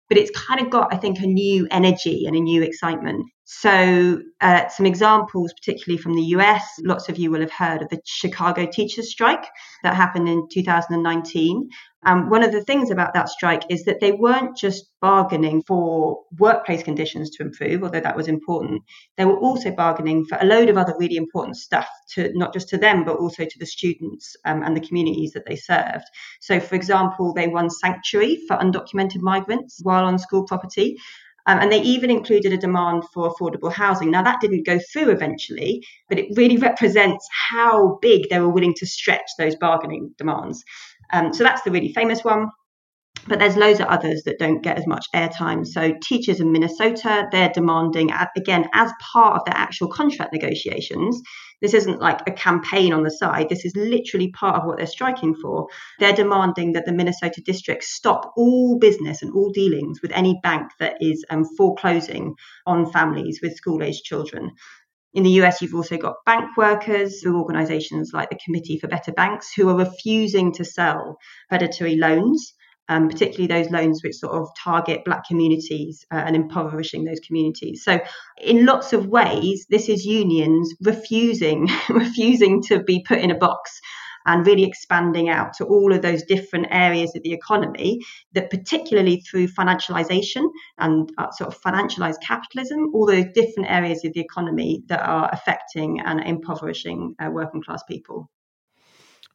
but 0.09 0.17
it's 0.17 0.31
kind 0.31 0.59
of 0.59 0.71
got, 0.71 0.93
I 0.93 0.97
think, 0.97 1.19
a 1.19 1.27
new 1.27 1.67
energy 1.69 2.25
and 2.25 2.35
a 2.35 2.39
new 2.39 2.63
excitement. 2.63 3.27
So, 3.45 4.19
uh, 4.41 4.67
some 4.67 4.85
examples, 4.85 5.53
particularly 5.53 6.01
from 6.01 6.15
the 6.15 6.23
US, 6.35 6.63
lots 6.83 7.09
of 7.09 7.17
you 7.17 7.31
will 7.31 7.41
have 7.41 7.51
heard 7.51 7.81
of 7.81 7.89
the 7.89 8.01
Chicago 8.05 8.65
teachers' 8.65 9.11
strike 9.11 9.45
that 9.83 9.95
happened 9.95 10.27
in 10.27 10.47
2019. 10.51 11.69
Um, 12.05 12.29
one 12.29 12.43
of 12.43 12.53
the 12.53 12.63
things 12.63 12.91
about 12.91 13.13
that 13.13 13.27
strike 13.27 13.63
is 13.69 13.83
that 13.83 13.99
they 13.99 14.13
weren't 14.13 14.55
just 14.55 14.85
bargaining 15.01 15.61
for 15.63 16.23
workplace 16.37 16.81
conditions 16.81 17.29
to 17.31 17.43
improve, 17.43 17.83
although 17.83 17.99
that 17.99 18.15
was 18.15 18.29
important. 18.29 18.83
They 19.17 19.25
were 19.25 19.37
also 19.37 19.71
bargaining 19.71 20.25
for 20.25 20.37
a 20.39 20.45
load 20.45 20.69
of 20.69 20.77
other 20.77 20.95
really 20.97 21.17
important 21.17 21.57
stuff, 21.57 21.89
to 22.13 22.31
not 22.35 22.53
just 22.53 22.69
to 22.69 22.77
them, 22.77 23.03
but 23.03 23.17
also 23.17 23.43
to 23.43 23.59
the 23.59 23.65
students 23.65 24.35
um, 24.45 24.63
and 24.63 24.77
the 24.77 24.87
communities 24.87 25.33
that 25.33 25.45
they 25.45 25.57
served. 25.57 26.05
So, 26.39 26.59
for 26.59 26.75
example, 26.75 27.33
they 27.33 27.47
won 27.47 27.69
sanctuary 27.69 28.39
for 28.47 28.55
undocumented 28.55 29.19
migrants 29.19 29.79
while 29.83 30.05
on 30.05 30.19
school 30.19 30.45
property. 30.45 30.97
Um, 31.45 31.57
and 31.59 31.71
they 31.71 31.81
even 31.81 32.11
included 32.11 32.53
a 32.53 32.57
demand 32.57 33.03
for 33.13 33.33
affordable 33.33 33.73
housing. 33.73 34.11
Now, 34.11 34.21
that 34.21 34.39
didn't 34.39 34.65
go 34.65 34.79
through 34.93 35.09
eventually, 35.09 35.83
but 36.07 36.19
it 36.19 36.37
really 36.37 36.57
represents 36.69 37.27
how 37.49 37.97
big 38.01 38.29
they 38.29 38.39
were 38.39 38.49
willing 38.49 38.75
to 38.75 38.85
stretch 38.85 39.27
those 39.37 39.55
bargaining 39.55 40.13
demands. 40.17 40.63
Um, 41.11 41.33
so 41.33 41.43
that's 41.43 41.61
the 41.63 41.71
really 41.71 41.93
famous 41.93 42.23
one. 42.23 42.49
But 43.27 43.39
there's 43.39 43.57
loads 43.57 43.79
of 43.79 43.87
others 43.87 44.23
that 44.23 44.39
don't 44.39 44.61
get 44.61 44.77
as 44.77 44.87
much 44.87 45.05
airtime. 45.13 45.67
So, 45.67 45.93
teachers 46.01 46.39
in 46.39 46.51
Minnesota, 46.51 47.27
they're 47.31 47.51
demanding, 47.53 48.11
again, 48.35 48.69
as 48.73 48.91
part 49.13 49.35
of 49.35 49.45
their 49.45 49.57
actual 49.57 49.89
contract 49.89 50.31
negotiations. 50.33 51.21
This 51.61 51.73
isn't 51.73 51.99
like 51.99 52.21
a 52.25 52.31
campaign 52.31 52.93
on 52.93 53.03
the 53.03 53.11
side. 53.11 53.49
This 53.49 53.65
is 53.65 53.75
literally 53.75 54.31
part 54.31 54.55
of 54.55 54.65
what 54.65 54.77
they're 54.77 54.87
striking 54.87 55.35
for. 55.35 55.67
They're 55.99 56.13
demanding 56.13 56.73
that 56.73 56.85
the 56.85 56.93
Minnesota 56.93 57.41
district 57.41 57.83
stop 57.83 58.31
all 58.37 58.79
business 58.79 59.21
and 59.21 59.33
all 59.33 59.49
dealings 59.49 60.01
with 60.01 60.11
any 60.13 60.39
bank 60.41 60.71
that 60.79 60.95
is 61.01 61.25
um, 61.29 61.43
foreclosing 61.57 62.35
on 62.65 62.89
families 62.91 63.41
with 63.43 63.57
school 63.57 63.83
aged 63.83 64.05
children. 64.05 64.51
In 65.13 65.23
the 65.23 65.41
US, 65.41 65.61
you've 65.61 65.73
also 65.73 65.97
got 65.97 66.23
bank 66.25 66.55
workers 66.55 67.21
through 67.21 67.39
organizations 67.39 68.11
like 68.13 68.29
the 68.29 68.39
Committee 68.43 68.77
for 68.77 68.87
Better 68.87 69.11
Banks 69.11 69.51
who 69.53 69.67
are 69.69 69.75
refusing 69.75 70.53
to 70.53 70.63
sell 70.63 71.17
predatory 71.47 71.95
loans, 71.95 72.53
um, 72.89 73.09
particularly 73.09 73.47
those 73.47 73.71
loans 73.71 74.03
which 74.03 74.15
sort 74.15 74.33
of 74.33 74.49
target 74.63 75.05
Black 75.05 75.25
communities 75.27 76.05
uh, 76.11 76.21
and 76.25 76.35
impoverishing 76.35 77.05
those 77.05 77.19
communities. 77.25 77.83
So, 77.83 77.99
in 78.39 78.67
lots 78.67 78.93
of 78.93 79.07
ways, 79.07 79.65
this 79.69 79.89
is 79.89 80.05
unions 80.05 80.75
refusing 80.81 81.67
refusing 81.89 82.61
to 82.63 82.83
be 82.83 83.03
put 83.07 83.19
in 83.19 83.31
a 83.31 83.37
box 83.37 83.79
and 84.29 84.45
really 84.45 84.63
expanding 84.63 85.27
out 85.27 85.53
to 85.53 85.65
all 85.65 85.91
of 85.91 86.03
those 86.03 86.21
different 86.21 86.67
areas 86.69 87.15
of 87.15 87.23
the 87.23 87.33
economy 87.33 87.99
that, 88.33 88.51
particularly 88.51 89.21
through 89.21 89.47
financialization 89.47 90.47
and 90.77 91.11
uh, 91.17 91.31
sort 91.31 91.51
of 91.51 91.59
financialized 91.59 92.21
capitalism, 92.21 92.91
all 92.93 93.07
those 93.07 93.25
different 93.33 93.71
areas 93.71 94.05
of 94.05 94.13
the 94.13 94.19
economy 94.19 94.83
that 94.85 95.01
are 95.01 95.29
affecting 95.33 95.99
and 96.01 96.19
impoverishing 96.21 97.15
uh, 97.19 97.29
working 97.31 97.63
class 97.63 97.81
people. 97.83 98.29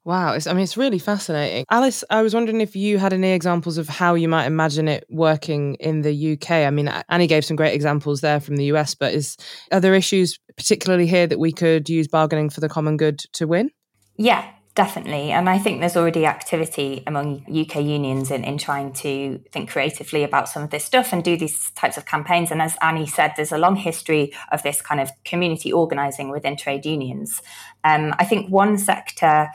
Wow, 0.04 0.34
it's, 0.34 0.46
I 0.46 0.52
mean, 0.52 0.62
it's 0.62 0.76
really 0.76 1.00
fascinating. 1.00 1.64
Alice, 1.70 2.04
I 2.08 2.22
was 2.22 2.32
wondering 2.32 2.60
if 2.60 2.76
you 2.76 2.98
had 2.98 3.12
any 3.12 3.32
examples 3.32 3.78
of 3.78 3.88
how 3.88 4.14
you 4.14 4.28
might 4.28 4.46
imagine 4.46 4.86
it 4.86 5.04
working 5.10 5.74
in 5.80 6.02
the 6.02 6.34
UK. 6.34 6.50
I 6.50 6.70
mean, 6.70 6.88
Annie 7.08 7.26
gave 7.26 7.44
some 7.44 7.56
great 7.56 7.74
examples 7.74 8.20
there 8.20 8.38
from 8.38 8.56
the 8.56 8.66
US, 8.66 8.94
but 8.94 9.12
is 9.12 9.36
are 9.72 9.80
there 9.80 9.94
issues 9.94 10.38
particularly 10.56 11.08
here 11.08 11.26
that 11.26 11.40
we 11.40 11.50
could 11.50 11.88
use 11.88 12.06
bargaining 12.06 12.48
for 12.48 12.60
the 12.60 12.68
common 12.68 12.96
good 12.96 13.18
to 13.32 13.46
win? 13.48 13.70
Yeah, 14.16 14.46
Definitely. 14.74 15.30
And 15.30 15.48
I 15.48 15.58
think 15.58 15.78
there's 15.78 15.96
already 15.96 16.26
activity 16.26 17.04
among 17.06 17.44
UK 17.48 17.76
unions 17.76 18.32
in, 18.32 18.42
in 18.42 18.58
trying 18.58 18.92
to 18.94 19.40
think 19.52 19.70
creatively 19.70 20.24
about 20.24 20.48
some 20.48 20.64
of 20.64 20.70
this 20.70 20.84
stuff 20.84 21.12
and 21.12 21.22
do 21.22 21.36
these 21.36 21.70
types 21.76 21.96
of 21.96 22.06
campaigns. 22.06 22.50
And 22.50 22.60
as 22.60 22.76
Annie 22.82 23.06
said, 23.06 23.34
there's 23.36 23.52
a 23.52 23.58
long 23.58 23.76
history 23.76 24.32
of 24.50 24.64
this 24.64 24.82
kind 24.82 25.00
of 25.00 25.10
community 25.24 25.72
organising 25.72 26.28
within 26.28 26.56
trade 26.56 26.84
unions. 26.84 27.40
Um, 27.84 28.14
I 28.18 28.24
think 28.24 28.50
one 28.50 28.76
sector 28.76 29.48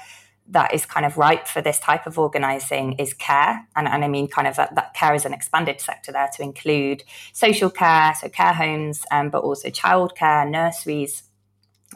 that 0.52 0.74
is 0.74 0.86
kind 0.86 1.06
of 1.06 1.18
ripe 1.18 1.48
for 1.48 1.62
this 1.62 1.80
type 1.80 2.08
of 2.08 2.18
organising 2.18 2.94
is 2.94 3.14
care. 3.14 3.68
And, 3.76 3.90
and 3.90 4.06
I 4.06 4.08
mean, 4.08 4.30
kind 4.30 4.48
of 4.48 4.56
that, 4.56 4.74
that, 4.76 4.94
care 4.94 5.14
is 5.14 5.26
an 5.26 5.34
expanded 5.34 5.82
sector 5.82 6.14
there 6.14 6.30
to 6.38 6.44
include 6.44 7.04
social 7.34 7.70
care, 7.70 8.16
so 8.20 8.30
care 8.30 8.54
homes, 8.54 9.06
um, 9.12 9.30
but 9.30 9.44
also 9.44 9.70
childcare, 9.70 10.50
nurseries, 10.50 11.24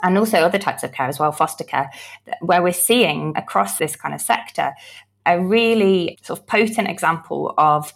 and 0.01 0.17
also 0.17 0.39
other 0.39 0.57
types 0.57 0.83
of 0.83 0.91
care 0.91 1.07
as 1.07 1.19
well, 1.19 1.31
foster 1.31 1.63
care, 1.63 1.91
where 2.41 2.61
we're 2.61 2.73
seeing 2.73 3.33
across 3.35 3.77
this 3.77 3.95
kind 3.95 4.13
of 4.13 4.21
sector 4.21 4.73
a 5.25 5.39
really 5.39 6.17
sort 6.21 6.39
of 6.39 6.47
potent 6.47 6.87
example 6.89 7.53
of 7.57 7.93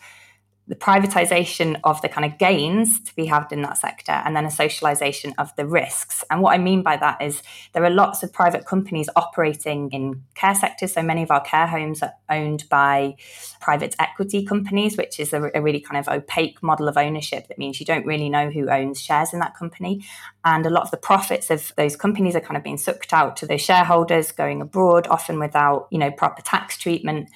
the 0.68 0.76
privatization 0.76 1.80
of 1.86 2.02
the 2.02 2.10
kind 2.10 2.26
of 2.26 2.38
gains 2.38 3.00
to 3.00 3.16
be 3.16 3.26
had 3.26 3.48
in 3.52 3.62
that 3.62 3.78
sector 3.78 4.12
and 4.12 4.36
then 4.36 4.46
a 4.46 4.52
socialization 4.52 5.34
of 5.38 5.56
the 5.56 5.66
risks. 5.66 6.26
And 6.30 6.42
what 6.42 6.54
I 6.54 6.58
mean 6.58 6.84
by 6.84 6.98
that 6.98 7.22
is 7.22 7.42
there 7.72 7.86
are 7.86 7.90
lots 7.90 8.22
of 8.22 8.34
private 8.34 8.66
companies 8.66 9.10
operating 9.16 9.90
in 9.92 10.24
care 10.36 10.56
sectors. 10.56 10.94
So 10.94 11.02
many 11.02 11.24
of 11.24 11.32
our 11.32 11.40
care 11.40 11.68
homes 11.68 12.04
are 12.04 12.12
owned 12.30 12.66
by 12.70 13.16
private 13.62 13.96
equity 13.98 14.46
companies, 14.46 14.98
which 14.98 15.22
is 15.22 15.32
a, 15.32 15.50
a 15.56 15.62
really 15.62 15.80
kind 15.80 16.00
of 16.00 16.10
opaque 16.10 16.62
model 16.62 16.90
of 16.90 16.98
ownership 16.98 17.48
that 17.48 17.58
means 17.58 17.80
you 17.80 17.86
don't 17.86 18.06
really 18.06 18.30
know 18.30 18.50
who 18.50 18.70
owns 18.70 19.00
shares 19.00 19.32
in 19.32 19.40
that 19.40 19.56
company. 19.56 20.04
And 20.44 20.66
a 20.66 20.70
lot 20.70 20.84
of 20.84 20.92
the 20.92 20.98
profits 20.98 21.50
of 21.50 21.72
those 21.78 21.96
companies 21.96 22.36
are 22.36 22.42
kind 22.42 22.58
of 22.58 22.64
being 22.64 22.78
sucked 22.78 23.14
out 23.14 23.38
to 23.38 23.46
their 23.46 23.58
shareholders 23.58 24.34
going 24.34 24.62
abroad, 24.62 25.08
often 25.08 25.40
without, 25.40 25.88
you 25.92 25.98
know, 25.98 26.12
proper 26.12 26.42
tax 26.42 26.78
treatment. 26.78 27.30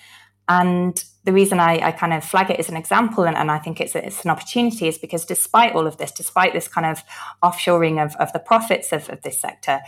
And 0.51 1.01
the 1.24 1.31
reason 1.31 1.62
I, 1.62 1.79
I, 1.79 1.91
kind 1.93 2.12
of 2.12 2.25
flag 2.25 2.51
it 2.51 2.60
as 2.60 2.67
an 2.67 2.75
example 2.75 3.24
and, 3.24 3.38
and 3.38 3.50
I 3.50 3.58
think 3.58 3.79
it's, 3.79 3.96
it's 3.96 4.25
an 4.25 4.31
opportunity 4.31 4.89
is 4.89 4.98
because 4.98 5.24
despite 5.24 5.74
all 5.74 5.88
of 5.88 5.96
this, 5.96 6.12
despite 6.12 6.51
this 6.51 6.67
kind 6.67 6.86
of 6.86 7.03
offshoring 7.41 8.03
of, 8.03 8.17
of 8.17 8.34
the 8.34 8.39
profits 8.39 8.91
of, 8.91 9.10
of 9.10 9.22
this 9.22 9.39
sector, 9.39 9.79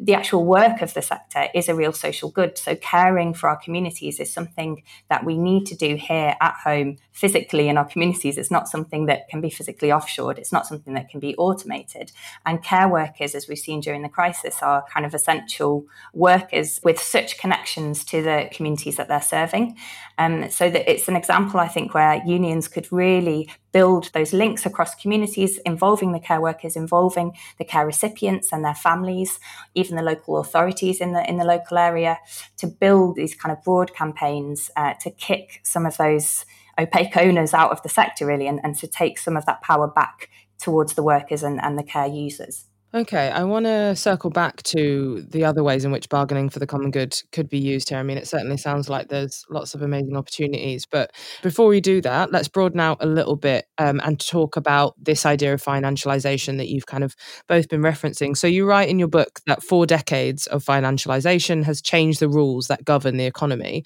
the 0.00 0.14
actual 0.14 0.44
work 0.44 0.82
of 0.82 0.92
the 0.92 1.00
sector 1.00 1.46
is 1.54 1.68
a 1.68 1.74
real 1.74 1.92
social 1.92 2.30
good. 2.30 2.58
So, 2.58 2.76
caring 2.76 3.32
for 3.32 3.48
our 3.48 3.56
communities 3.56 4.20
is 4.20 4.32
something 4.32 4.82
that 5.08 5.24
we 5.24 5.38
need 5.38 5.64
to 5.66 5.74
do 5.74 5.96
here 5.96 6.36
at 6.40 6.54
home, 6.64 6.98
physically 7.12 7.68
in 7.68 7.78
our 7.78 7.86
communities. 7.86 8.36
It's 8.36 8.50
not 8.50 8.68
something 8.68 9.06
that 9.06 9.28
can 9.28 9.40
be 9.40 9.48
physically 9.48 9.88
offshored, 9.88 10.38
it's 10.38 10.52
not 10.52 10.66
something 10.66 10.92
that 10.94 11.08
can 11.08 11.18
be 11.18 11.34
automated. 11.36 12.12
And 12.44 12.62
care 12.62 12.88
workers, 12.88 13.34
as 13.34 13.48
we've 13.48 13.58
seen 13.58 13.80
during 13.80 14.02
the 14.02 14.08
crisis, 14.08 14.62
are 14.62 14.84
kind 14.92 15.06
of 15.06 15.14
essential 15.14 15.86
workers 16.12 16.80
with 16.84 17.00
such 17.00 17.38
connections 17.38 18.04
to 18.06 18.22
the 18.22 18.48
communities 18.52 18.96
that 18.96 19.08
they're 19.08 19.22
serving. 19.22 19.76
Um, 20.20 20.50
so, 20.50 20.68
that 20.68 20.90
it's 20.90 21.08
an 21.08 21.16
example, 21.16 21.58
I 21.60 21.68
think, 21.68 21.94
where 21.94 22.22
unions 22.26 22.68
could 22.68 22.92
really 22.92 23.48
build 23.72 24.10
those 24.12 24.34
links 24.34 24.66
across 24.66 24.94
communities 24.94 25.58
involving 25.64 26.12
the 26.12 26.20
care 26.20 26.42
workers, 26.42 26.76
involving 26.76 27.32
the 27.58 27.64
care 27.64 27.86
recipients 27.86 28.52
and 28.52 28.62
their 28.62 28.74
families 28.74 29.40
even 29.74 29.96
the 29.96 30.02
local 30.02 30.36
authorities 30.36 31.00
in 31.00 31.12
the 31.14 31.22
in 31.30 31.38
the 31.38 31.44
local 31.44 31.78
area, 31.78 32.18
to 32.58 32.66
build 32.66 33.16
these 33.16 33.34
kind 33.34 33.52
of 33.52 33.64
broad 33.64 33.94
campaigns 33.94 34.70
uh, 34.76 34.94
to 35.00 35.10
kick 35.10 35.60
some 35.62 35.86
of 35.86 35.96
those 35.96 36.44
opaque 36.78 37.16
owners 37.16 37.54
out 37.54 37.72
of 37.72 37.82
the 37.82 37.88
sector 37.88 38.26
really, 38.26 38.46
and, 38.46 38.60
and 38.62 38.76
to 38.76 38.86
take 38.86 39.18
some 39.18 39.36
of 39.36 39.46
that 39.46 39.62
power 39.62 39.88
back 39.88 40.28
towards 40.58 40.94
the 40.94 41.02
workers 41.02 41.42
and, 41.42 41.60
and 41.62 41.78
the 41.78 41.82
care 41.82 42.06
users. 42.06 42.69
Okay, 42.92 43.30
I 43.30 43.44
want 43.44 43.66
to 43.66 43.94
circle 43.94 44.30
back 44.30 44.64
to 44.64 45.24
the 45.28 45.44
other 45.44 45.62
ways 45.62 45.84
in 45.84 45.92
which 45.92 46.08
bargaining 46.08 46.50
for 46.50 46.58
the 46.58 46.66
common 46.66 46.90
good 46.90 47.16
could 47.30 47.48
be 47.48 47.56
used 47.56 47.88
here. 47.88 47.98
I 47.98 48.02
mean, 48.02 48.18
it 48.18 48.26
certainly 48.26 48.56
sounds 48.56 48.88
like 48.88 49.06
there's 49.06 49.44
lots 49.48 49.76
of 49.76 49.82
amazing 49.82 50.16
opportunities. 50.16 50.86
But 50.86 51.12
before 51.40 51.68
we 51.68 51.80
do 51.80 52.00
that, 52.00 52.32
let's 52.32 52.48
broaden 52.48 52.80
out 52.80 52.98
a 53.00 53.06
little 53.06 53.36
bit 53.36 53.66
um, 53.78 54.00
and 54.02 54.18
talk 54.18 54.56
about 54.56 54.96
this 54.98 55.24
idea 55.24 55.54
of 55.54 55.62
financialization 55.62 56.56
that 56.56 56.66
you've 56.66 56.86
kind 56.86 57.04
of 57.04 57.14
both 57.46 57.68
been 57.68 57.80
referencing. 57.80 58.36
So, 58.36 58.48
you 58.48 58.66
write 58.66 58.88
in 58.88 58.98
your 58.98 59.06
book 59.06 59.38
that 59.46 59.62
four 59.62 59.86
decades 59.86 60.48
of 60.48 60.64
financialization 60.64 61.62
has 61.62 61.80
changed 61.80 62.18
the 62.18 62.28
rules 62.28 62.66
that 62.66 62.84
govern 62.84 63.18
the 63.18 63.26
economy. 63.26 63.84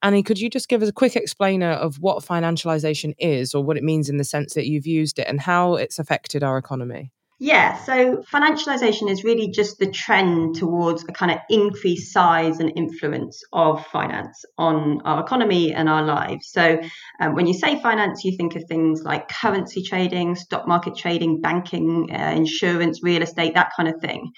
Annie, 0.00 0.22
could 0.22 0.40
you 0.40 0.48
just 0.48 0.70
give 0.70 0.82
us 0.82 0.88
a 0.88 0.94
quick 0.94 1.14
explainer 1.14 1.72
of 1.72 1.96
what 1.96 2.24
financialization 2.24 3.12
is 3.18 3.54
or 3.54 3.62
what 3.62 3.76
it 3.76 3.84
means 3.84 4.08
in 4.08 4.16
the 4.16 4.24
sense 4.24 4.54
that 4.54 4.66
you've 4.66 4.86
used 4.86 5.18
it 5.18 5.26
and 5.28 5.42
how 5.42 5.74
it's 5.74 5.98
affected 5.98 6.42
our 6.42 6.56
economy? 6.56 7.12
Yeah, 7.38 7.76
so 7.84 8.22
financialization 8.32 9.10
is 9.10 9.22
really 9.22 9.48
just 9.50 9.78
the 9.78 9.90
trend 9.90 10.54
towards 10.56 11.04
a 11.04 11.12
kind 11.12 11.30
of 11.30 11.38
increased 11.50 12.10
size 12.10 12.60
and 12.60 12.72
influence 12.76 13.42
of 13.52 13.84
finance 13.88 14.42
on 14.56 15.02
our 15.04 15.20
economy 15.22 15.74
and 15.74 15.86
our 15.86 16.02
lives. 16.02 16.48
So, 16.50 16.80
um, 17.20 17.34
when 17.34 17.46
you 17.46 17.52
say 17.52 17.78
finance, 17.82 18.24
you 18.24 18.34
think 18.38 18.56
of 18.56 18.64
things 18.68 19.02
like 19.02 19.28
currency 19.28 19.82
trading, 19.82 20.34
stock 20.34 20.66
market 20.66 20.96
trading, 20.96 21.42
banking, 21.42 22.08
uh, 22.10 22.32
insurance, 22.34 23.02
real 23.02 23.20
estate, 23.20 23.52
that 23.54 23.72
kind 23.76 23.90
of 23.90 24.00
thing. 24.00 24.32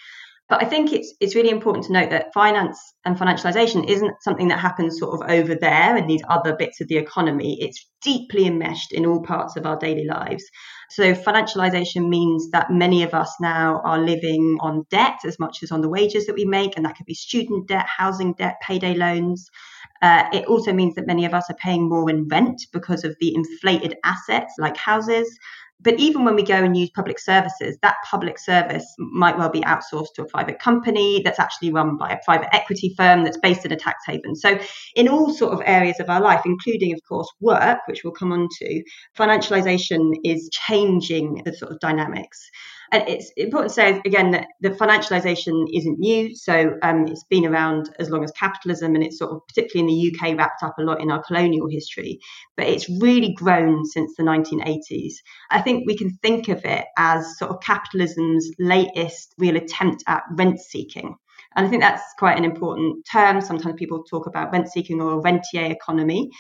But 0.49 0.63
I 0.63 0.67
think 0.67 0.93
it's 0.93 1.15
it's 1.21 1.35
really 1.35 1.51
important 1.51 1.85
to 1.87 1.93
note 1.93 2.11
that 2.11 2.33
finance 2.33 2.81
and 3.05 3.17
financialization 3.19 3.89
isn't 3.89 4.23
something 4.23 4.49
that 4.49 4.59
happens 4.59 4.99
sort 4.99 5.15
of 5.21 5.31
over 5.31 5.55
there 5.55 5.97
in 5.97 6.07
these 6.07 6.23
other 6.29 6.57
bits 6.57 6.81
of 6.81 6.89
the 6.89 6.97
economy. 6.97 7.59
It's 7.61 7.87
deeply 8.03 8.47
enmeshed 8.47 8.93
in 8.93 9.05
all 9.07 9.23
parts 9.23 9.57
of 9.57 9.67
our 9.67 9.77
daily 9.79 10.07
lives. 10.07 10.45
So 10.91 11.13
financialization 11.15 12.09
means 12.09 12.51
that 12.51 12.71
many 12.71 13.03
of 13.03 13.13
us 13.13 13.35
now 13.41 13.81
are 13.85 13.99
living 13.99 14.57
on 14.61 14.87
debt 14.91 15.19
as 15.27 15.39
much 15.39 15.63
as 15.63 15.71
on 15.71 15.83
the 15.83 15.89
wages 15.89 16.27
that 16.27 16.35
we 16.35 16.47
make, 16.47 16.77
and 16.77 16.85
that 16.85 16.97
could 16.97 17.07
be 17.07 17.15
student 17.15 17.69
debt, 17.69 17.87
housing 17.87 18.33
debt, 18.35 18.57
payday 18.63 18.95
loans. 18.95 19.51
Uh, 20.01 20.25
it 20.33 20.47
also 20.47 20.73
means 20.73 20.95
that 20.95 21.07
many 21.07 21.27
of 21.27 21.35
us 21.35 21.51
are 21.51 21.57
paying 21.57 21.89
more 21.89 22.09
in 22.09 22.27
rent 22.29 22.63
because 22.73 23.05
of 23.05 23.17
the 23.21 23.35
inflated 23.35 23.97
assets 24.05 24.55
like 24.59 24.77
houses. 24.77 25.29
But 25.81 25.99
even 26.01 26.25
when 26.25 26.35
we 26.35 26.43
go 26.43 26.55
and 26.55 26.77
use 26.77 26.91
public 26.91 27.21
services, 27.21 27.79
that 27.83 27.97
public 28.05 28.39
service 28.39 28.85
might 28.99 29.39
well 29.39 29.49
be 29.49 29.61
outsourced 29.61 30.15
to 30.17 30.23
a 30.23 30.27
private 30.27 30.59
company 30.59 31.23
that's 31.25 31.39
actually 31.39 31.73
run 31.73 31.97
by 31.97 32.11
a 32.11 32.19
private 32.25 32.53
equity 32.53 32.95
firm 32.97 33.23
that's 33.23 33.39
based 33.39 33.65
in 33.65 33.71
a 33.73 33.77
tax 33.77 34.05
haven. 34.05 34.35
So, 34.35 34.59
in 34.97 35.09
all 35.09 35.33
sort 35.33 35.53
of 35.53 35.63
areas 35.65 36.01
of 36.01 36.11
our 36.11 36.21
life, 36.21 36.43
including, 36.45 36.93
of 36.93 37.01
course, 37.09 37.29
work, 37.41 37.79
which 37.87 38.03
we'll 38.03 38.13
come 38.13 38.33
on 38.33 38.49
to, 38.59 38.83
financialization 39.17 40.15
is 40.25 40.51
changing 40.53 41.43
the 41.45 41.53
sort 41.53 41.71
of 41.71 41.79
dynamics. 41.79 42.51
And 42.91 43.07
it's 43.09 43.31
important 43.37 43.71
to 43.71 43.75
say 43.75 44.01
again 44.05 44.31
that 44.31 44.49
the 44.61 44.71
financialization 44.71 45.67
isn't 45.75 45.99
new. 45.99 46.35
So 46.35 46.77
um, 46.83 47.07
it's 47.07 47.25
been 47.25 47.45
around 47.45 47.91
as 47.99 48.11
long 48.11 48.25
as 48.25 48.31
capitalism, 48.33 48.95
and 48.95 49.05
it's 49.05 49.19
sort 49.19 49.33
of 49.33 49.47
particularly 49.47 49.93
in 49.93 50.19
the 50.21 50.31
UK 50.31 50.39
wrapped 50.39 50.63
up 50.63 50.79
a 50.79 50.83
lot 50.83 51.01
in 51.01 51.11
our 51.11 51.23
colonial 51.23 51.69
history. 51.69 52.19
But 52.57 52.67
it's 52.67 52.89
really 52.89 53.35
grown 53.35 53.85
since 53.85 54.15
the 54.17 54.23
1980s. 54.23 55.15
I 55.51 55.61
think 55.61 55.87
we 55.87 55.97
can 55.97 56.11
think 56.23 56.49
of 56.49 56.65
it 56.65 56.87
as 56.97 57.39
sort 57.39 57.51
of 57.51 57.61
capitalism's 57.61 58.51
latest 58.59 59.35
real 59.39 59.57
attempt 59.57 60.03
at 60.07 60.23
rent 60.33 60.61
seeking. 60.61 61.17
And 61.57 61.67
I 61.67 61.71
think 61.71 61.83
that's 61.83 62.03
quite 62.19 62.39
an 62.39 62.45
important 62.45 63.07
term. 63.11 63.41
Sometimes 63.41 63.77
people 63.77 64.05
talk 64.05 64.27
about 64.27 64.53
rent 64.53 64.69
seeking 64.69 65.01
or 65.01 65.13
a 65.13 65.19
rentier 65.19 65.65
economy. 65.65 66.31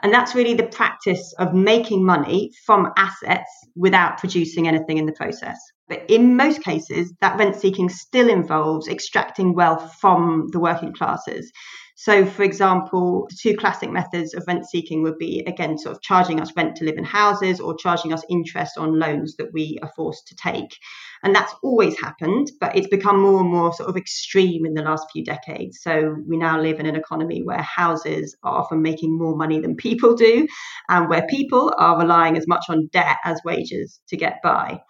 And 0.00 0.12
that's 0.12 0.34
really 0.34 0.54
the 0.54 0.66
practice 0.66 1.34
of 1.38 1.54
making 1.54 2.04
money 2.04 2.50
from 2.64 2.92
assets 2.96 3.50
without 3.74 4.18
producing 4.18 4.68
anything 4.68 4.98
in 4.98 5.06
the 5.06 5.12
process. 5.12 5.58
But 5.88 6.04
in 6.08 6.36
most 6.36 6.62
cases, 6.62 7.12
that 7.20 7.38
rent 7.38 7.56
seeking 7.56 7.88
still 7.88 8.28
involves 8.28 8.88
extracting 8.88 9.54
wealth 9.54 9.94
from 10.00 10.48
the 10.52 10.60
working 10.60 10.92
classes. 10.92 11.50
So, 11.98 12.26
for 12.26 12.42
example, 12.42 13.26
the 13.30 13.36
two 13.40 13.56
classic 13.56 13.90
methods 13.90 14.34
of 14.34 14.44
rent 14.46 14.66
seeking 14.66 15.02
would 15.02 15.16
be 15.16 15.42
again, 15.46 15.78
sort 15.78 15.96
of 15.96 16.02
charging 16.02 16.40
us 16.40 16.52
rent 16.54 16.76
to 16.76 16.84
live 16.84 16.98
in 16.98 17.04
houses 17.04 17.58
or 17.58 17.74
charging 17.74 18.12
us 18.12 18.22
interest 18.28 18.76
on 18.76 18.98
loans 18.98 19.36
that 19.36 19.50
we 19.54 19.78
are 19.82 19.90
forced 19.96 20.26
to 20.26 20.36
take. 20.36 20.76
And 21.22 21.34
that's 21.34 21.54
always 21.62 21.98
happened, 21.98 22.52
but 22.60 22.76
it's 22.76 22.88
become 22.88 23.18
more 23.18 23.40
and 23.40 23.50
more 23.50 23.72
sort 23.72 23.88
of 23.88 23.96
extreme 23.96 24.66
in 24.66 24.74
the 24.74 24.82
last 24.82 25.06
few 25.10 25.24
decades. 25.24 25.78
So, 25.80 26.16
we 26.28 26.36
now 26.36 26.60
live 26.60 26.80
in 26.80 26.86
an 26.86 26.96
economy 26.96 27.42
where 27.42 27.62
houses 27.62 28.36
are 28.42 28.58
often 28.60 28.82
making 28.82 29.16
more 29.16 29.34
money 29.34 29.58
than 29.60 29.74
people 29.74 30.14
do, 30.14 30.46
and 30.90 31.08
where 31.08 31.26
people 31.30 31.74
are 31.78 31.98
relying 31.98 32.36
as 32.36 32.46
much 32.46 32.66
on 32.68 32.88
debt 32.92 33.16
as 33.24 33.40
wages 33.42 34.00
to 34.08 34.18
get 34.18 34.40
by. 34.42 34.80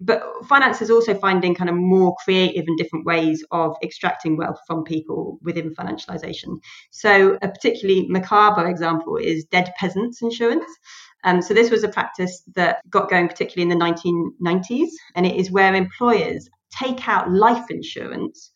But 0.00 0.22
finance 0.46 0.82
is 0.82 0.90
also 0.90 1.14
finding 1.14 1.54
kind 1.54 1.70
of 1.70 1.76
more 1.76 2.14
creative 2.22 2.64
and 2.66 2.76
different 2.76 3.06
ways 3.06 3.44
of 3.50 3.74
extracting 3.82 4.36
wealth 4.36 4.58
from 4.66 4.84
people 4.84 5.38
within 5.42 5.74
financialization. 5.74 6.58
So, 6.90 7.38
a 7.40 7.48
particularly 7.48 8.06
macabre 8.08 8.68
example 8.68 9.16
is 9.16 9.44
dead 9.46 9.72
peasants 9.78 10.20
insurance. 10.20 10.70
Um, 11.24 11.40
so, 11.40 11.54
this 11.54 11.70
was 11.70 11.82
a 11.82 11.88
practice 11.88 12.42
that 12.54 12.78
got 12.90 13.08
going 13.08 13.28
particularly 13.28 13.70
in 13.70 13.78
the 13.78 13.84
1990s, 13.84 14.90
and 15.14 15.24
it 15.24 15.36
is 15.36 15.50
where 15.50 15.74
employers 15.74 16.48
take 16.70 17.08
out 17.08 17.30
life 17.30 17.64
insurance 17.70 18.52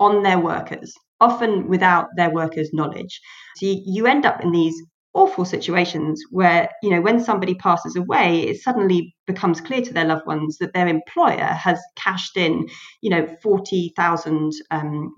on 0.00 0.22
their 0.22 0.38
workers, 0.38 0.92
often 1.20 1.68
without 1.68 2.08
their 2.16 2.30
workers' 2.30 2.74
knowledge. 2.74 3.20
So, 3.56 3.66
you, 3.66 3.82
you 3.86 4.06
end 4.06 4.26
up 4.26 4.42
in 4.42 4.52
these 4.52 4.82
awful 5.18 5.44
situations 5.44 6.22
where 6.30 6.68
you 6.82 6.90
know 6.90 7.00
when 7.00 7.18
somebody 7.18 7.54
passes 7.54 7.96
away 7.96 8.42
it 8.42 8.60
suddenly 8.60 9.14
becomes 9.26 9.60
clear 9.60 9.82
to 9.82 9.92
their 9.92 10.04
loved 10.04 10.26
ones 10.26 10.58
that 10.58 10.72
their 10.72 10.86
employer 10.86 11.50
has 11.66 11.80
cashed 11.96 12.36
in 12.36 12.68
you 13.00 13.10
know 13.10 13.26
$40,000 13.44 14.52
um, 14.70 15.14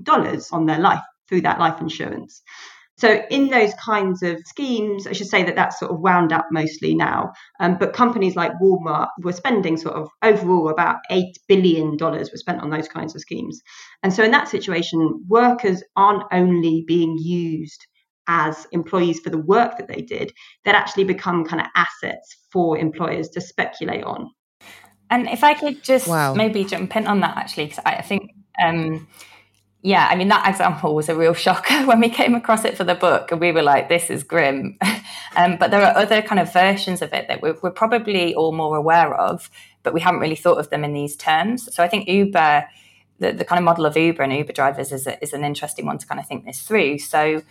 on 0.52 0.66
their 0.66 0.78
life 0.78 1.02
through 1.28 1.42
that 1.42 1.60
life 1.60 1.80
insurance. 1.80 2.42
So 2.96 3.22
in 3.30 3.48
those 3.48 3.72
kinds 3.74 4.22
of 4.22 4.38
schemes 4.46 5.06
i 5.06 5.12
should 5.12 5.26
say 5.26 5.42
that 5.42 5.56
that's 5.56 5.78
sort 5.78 5.90
of 5.92 6.00
wound 6.00 6.32
up 6.32 6.46
mostly 6.50 6.94
now. 6.94 7.32
Um, 7.60 7.76
but 7.78 7.92
companies 7.92 8.36
like 8.36 8.52
walmart 8.62 9.08
were 9.22 9.32
spending 9.32 9.76
sort 9.76 9.96
of 9.96 10.08
overall 10.22 10.70
about 10.70 10.96
$8 11.10 11.24
billion 11.46 11.98
were 11.98 12.24
spent 12.44 12.62
on 12.62 12.70
those 12.70 12.88
kinds 12.88 13.14
of 13.14 13.20
schemes. 13.20 13.60
And 14.02 14.14
so 14.14 14.24
in 14.24 14.30
that 14.30 14.48
situation 14.48 15.24
workers 15.28 15.82
aren't 15.94 16.24
only 16.32 16.84
being 16.86 17.18
used 17.18 17.86
as 18.30 18.64
employees 18.70 19.18
for 19.18 19.28
the 19.28 19.38
work 19.38 19.76
that 19.76 19.88
they 19.88 20.00
did 20.00 20.32
that 20.64 20.76
actually 20.76 21.02
become 21.02 21.44
kind 21.44 21.60
of 21.60 21.66
assets 21.74 22.36
for 22.52 22.78
employers 22.78 23.28
to 23.28 23.40
speculate 23.40 24.04
on. 24.04 24.30
And 25.10 25.28
if 25.28 25.42
I 25.42 25.54
could 25.54 25.82
just 25.82 26.06
wow. 26.06 26.32
maybe 26.32 26.64
jump 26.64 26.94
in 26.94 27.08
on 27.08 27.20
that 27.20 27.36
actually, 27.36 27.66
because 27.66 27.82
I 27.84 28.02
think, 28.02 28.30
um, 28.62 29.08
yeah, 29.82 30.06
I 30.08 30.14
mean, 30.14 30.28
that 30.28 30.48
example 30.48 30.94
was 30.94 31.08
a 31.08 31.16
real 31.16 31.34
shocker 31.34 31.74
when 31.86 31.98
we 31.98 32.08
came 32.08 32.36
across 32.36 32.64
it 32.64 32.76
for 32.76 32.84
the 32.84 32.94
book 32.94 33.32
and 33.32 33.40
we 33.40 33.50
were 33.50 33.62
like, 33.62 33.88
this 33.88 34.10
is 34.10 34.22
grim. 34.22 34.78
um, 35.36 35.56
but 35.56 35.72
there 35.72 35.82
are 35.82 35.96
other 35.96 36.22
kind 36.22 36.38
of 36.38 36.52
versions 36.52 37.02
of 37.02 37.12
it 37.12 37.26
that 37.26 37.42
we're, 37.42 37.56
we're 37.62 37.72
probably 37.72 38.32
all 38.36 38.52
more 38.52 38.76
aware 38.76 39.12
of, 39.12 39.50
but 39.82 39.92
we 39.92 40.00
haven't 40.00 40.20
really 40.20 40.36
thought 40.36 40.58
of 40.58 40.70
them 40.70 40.84
in 40.84 40.92
these 40.92 41.16
terms. 41.16 41.74
So 41.74 41.82
I 41.82 41.88
think 41.88 42.08
Uber. 42.08 42.68
The, 43.18 43.32
the 43.32 43.44
kind 43.44 43.58
of 43.58 43.64
model 43.66 43.84
of 43.84 43.98
Uber 43.98 44.22
and 44.22 44.32
Uber 44.32 44.54
drivers 44.54 44.92
is, 44.92 45.06
a, 45.06 45.22
is 45.22 45.34
an 45.34 45.44
interesting 45.44 45.84
one 45.84 45.98
to 45.98 46.06
kind 46.06 46.18
of 46.18 46.26
think 46.26 46.46
this 46.46 46.62
through. 46.62 47.00
So, 47.00 47.42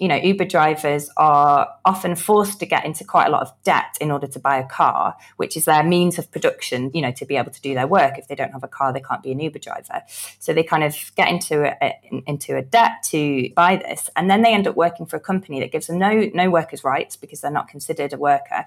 you 0.00 0.08
know, 0.08 0.16
Uber 0.16 0.46
drivers 0.46 1.10
are 1.18 1.68
often 1.84 2.16
forced 2.16 2.58
to 2.60 2.66
get 2.66 2.86
into 2.86 3.04
quite 3.04 3.26
a 3.26 3.30
lot 3.30 3.42
of 3.42 3.52
debt 3.64 3.98
in 4.00 4.10
order 4.10 4.26
to 4.26 4.38
buy 4.38 4.56
a 4.56 4.66
car, 4.66 5.14
which 5.36 5.58
is 5.58 5.66
their 5.66 5.84
means 5.84 6.18
of 6.18 6.30
production, 6.32 6.90
you 6.94 7.02
know, 7.02 7.12
to 7.12 7.26
be 7.26 7.36
able 7.36 7.52
to 7.52 7.60
do 7.60 7.74
their 7.74 7.86
work. 7.86 8.16
If 8.16 8.26
they 8.26 8.34
don't 8.34 8.52
have 8.52 8.64
a 8.64 8.68
car, 8.68 8.94
they 8.94 9.02
can't 9.02 9.22
be 9.22 9.30
an 9.30 9.40
Uber 9.40 9.58
driver. 9.58 10.02
So 10.38 10.54
they 10.54 10.62
kind 10.62 10.84
of 10.84 10.96
get 11.16 11.28
into 11.28 11.64
a, 11.84 11.92
into 12.26 12.56
a 12.56 12.62
debt 12.62 13.02
to 13.10 13.50
buy 13.54 13.76
this, 13.76 14.08
and 14.16 14.30
then 14.30 14.40
they 14.40 14.54
end 14.54 14.66
up 14.66 14.74
working 14.74 15.04
for 15.04 15.16
a 15.16 15.20
company 15.20 15.60
that 15.60 15.70
gives 15.70 15.86
them 15.86 15.98
no 15.98 16.30
no 16.32 16.48
workers' 16.48 16.82
rights 16.82 17.16
because 17.16 17.42
they're 17.42 17.50
not 17.50 17.68
considered 17.68 18.14
a 18.14 18.18
worker. 18.18 18.64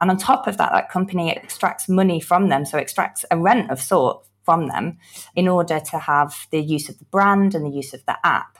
And 0.00 0.10
on 0.10 0.16
top 0.16 0.46
of 0.46 0.56
that, 0.56 0.72
that 0.72 0.90
company 0.90 1.30
extracts 1.36 1.86
money 1.86 2.18
from 2.18 2.48
them, 2.48 2.64
so 2.64 2.78
extracts 2.78 3.26
a 3.30 3.36
rent 3.36 3.70
of 3.70 3.78
sort 3.78 4.26
from 4.42 4.68
them 4.68 4.96
in 5.34 5.48
order 5.48 5.80
to 5.80 5.98
have 5.98 6.46
the 6.50 6.60
use 6.60 6.88
of 6.88 6.98
the 6.98 7.04
brand 7.06 7.54
and 7.54 7.66
the 7.66 7.76
use 7.76 7.92
of 7.92 8.06
the 8.06 8.16
app. 8.24 8.56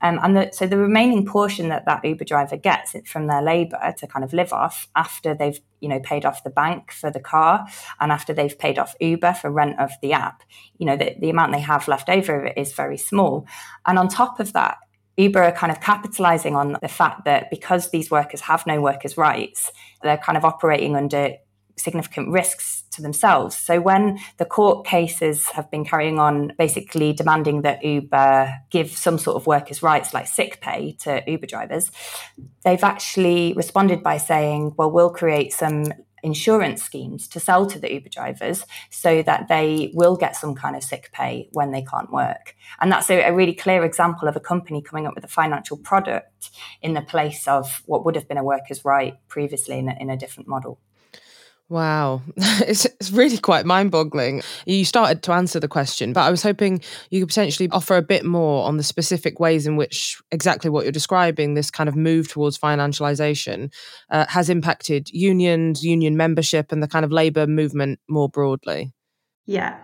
Um, 0.00 0.18
and 0.22 0.36
the, 0.36 0.50
so 0.52 0.66
the 0.66 0.76
remaining 0.76 1.24
portion 1.24 1.68
that 1.68 1.86
that 1.86 2.04
Uber 2.04 2.24
driver 2.24 2.56
gets 2.56 2.94
from 3.06 3.26
their 3.26 3.40
labour 3.40 3.94
to 3.98 4.06
kind 4.06 4.24
of 4.24 4.32
live 4.32 4.52
off 4.52 4.88
after 4.94 5.34
they've 5.34 5.58
you 5.80 5.88
know 5.88 6.00
paid 6.00 6.24
off 6.24 6.44
the 6.44 6.50
bank 6.50 6.92
for 6.92 7.10
the 7.10 7.20
car 7.20 7.66
and 8.00 8.12
after 8.12 8.34
they've 8.34 8.58
paid 8.58 8.78
off 8.78 8.94
Uber 9.00 9.34
for 9.34 9.50
rent 9.50 9.78
of 9.78 9.92
the 10.02 10.12
app, 10.12 10.42
you 10.78 10.86
know 10.86 10.96
the, 10.96 11.16
the 11.20 11.30
amount 11.30 11.52
they 11.52 11.60
have 11.60 11.88
left 11.88 12.08
over 12.08 12.46
is 12.48 12.72
very 12.72 12.98
small. 12.98 13.46
And 13.86 13.98
on 13.98 14.08
top 14.08 14.40
of 14.40 14.52
that, 14.52 14.78
Uber 15.16 15.42
are 15.42 15.52
kind 15.52 15.70
of 15.70 15.80
capitalizing 15.80 16.56
on 16.56 16.76
the 16.82 16.88
fact 16.88 17.24
that 17.24 17.48
because 17.50 17.90
these 17.90 18.10
workers 18.10 18.40
have 18.42 18.66
no 18.66 18.80
workers' 18.80 19.16
rights, 19.16 19.70
they're 20.02 20.18
kind 20.18 20.36
of 20.36 20.44
operating 20.44 20.96
under 20.96 21.34
significant 21.76 22.30
risks 22.30 22.84
to 22.92 23.02
themselves. 23.02 23.56
So 23.56 23.80
when 23.80 24.18
the 24.38 24.44
court 24.44 24.86
cases 24.86 25.46
have 25.48 25.70
been 25.70 25.84
carrying 25.84 26.18
on, 26.18 26.52
basically 26.58 27.12
demanding 27.12 27.62
that 27.62 27.84
Uber 27.84 28.52
give 28.70 28.90
some 28.90 29.18
sort 29.18 29.36
of 29.36 29.46
workers' 29.46 29.82
rights 29.82 30.14
like 30.14 30.26
sick 30.26 30.60
pay 30.60 30.96
to 31.00 31.22
Uber 31.26 31.46
drivers, 31.46 31.90
they've 32.64 32.84
actually 32.84 33.52
responded 33.54 34.02
by 34.02 34.18
saying, 34.18 34.74
well, 34.76 34.90
we'll 34.90 35.10
create 35.10 35.52
some 35.52 35.86
insurance 36.24 36.82
schemes 36.82 37.28
to 37.28 37.38
sell 37.38 37.66
to 37.66 37.78
the 37.78 37.92
Uber 37.92 38.08
drivers 38.08 38.64
so 38.90 39.22
that 39.22 39.46
they 39.48 39.92
will 39.94 40.16
get 40.16 40.34
some 40.34 40.54
kind 40.54 40.74
of 40.74 40.82
sick 40.82 41.10
pay 41.12 41.48
when 41.52 41.70
they 41.70 41.82
can't 41.82 42.10
work. 42.10 42.56
And 42.80 42.90
that's 42.90 43.10
a, 43.10 43.24
a, 43.24 43.34
really 43.34 43.52
clear 43.52 43.84
example 43.84 44.26
of 44.26 44.34
a 44.34 44.40
company 44.40 44.80
coming 44.80 45.06
up 45.06 45.14
with 45.14 45.24
a 45.24 45.28
financial 45.28 45.76
product 45.76 46.50
in 46.80 46.94
the 46.94 47.02
place 47.02 47.46
of 47.46 47.82
what 47.84 48.06
would 48.06 48.14
have 48.14 48.26
been 48.26 48.38
a 48.38 48.44
worker's 48.44 48.84
right 48.86 49.14
previously 49.28 49.78
in 49.78 49.88
a, 49.90 49.96
in 50.00 50.08
a 50.08 50.16
different 50.16 50.48
model. 50.48 50.80
Wow, 51.70 52.20
it's, 52.36 52.84
it's 52.84 53.10
really 53.10 53.38
quite 53.38 53.64
mind 53.64 53.90
boggling. 53.90 54.42
You 54.66 54.84
started 54.84 55.22
to 55.22 55.32
answer 55.32 55.58
the 55.58 55.68
question, 55.68 56.12
but 56.12 56.20
I 56.20 56.30
was 56.30 56.42
hoping 56.42 56.82
you 57.10 57.20
could 57.20 57.28
potentially 57.28 57.70
offer 57.70 57.96
a 57.96 58.02
bit 58.02 58.24
more 58.24 58.66
on 58.66 58.76
the 58.76 58.82
specific 58.82 59.40
ways 59.40 59.66
in 59.66 59.76
which 59.76 60.20
exactly 60.30 60.68
what 60.68 60.84
you're 60.84 60.92
describing, 60.92 61.54
this 61.54 61.70
kind 61.70 61.88
of 61.88 61.96
move 61.96 62.28
towards 62.28 62.58
financialization, 62.58 63.72
uh, 64.10 64.26
has 64.28 64.50
impacted 64.50 65.08
unions, 65.10 65.82
union 65.82 66.18
membership, 66.18 66.70
and 66.70 66.82
the 66.82 66.88
kind 66.88 67.04
of 67.04 67.10
labour 67.10 67.46
movement 67.46 67.98
more 68.08 68.28
broadly. 68.28 68.92
Yeah. 69.46 69.78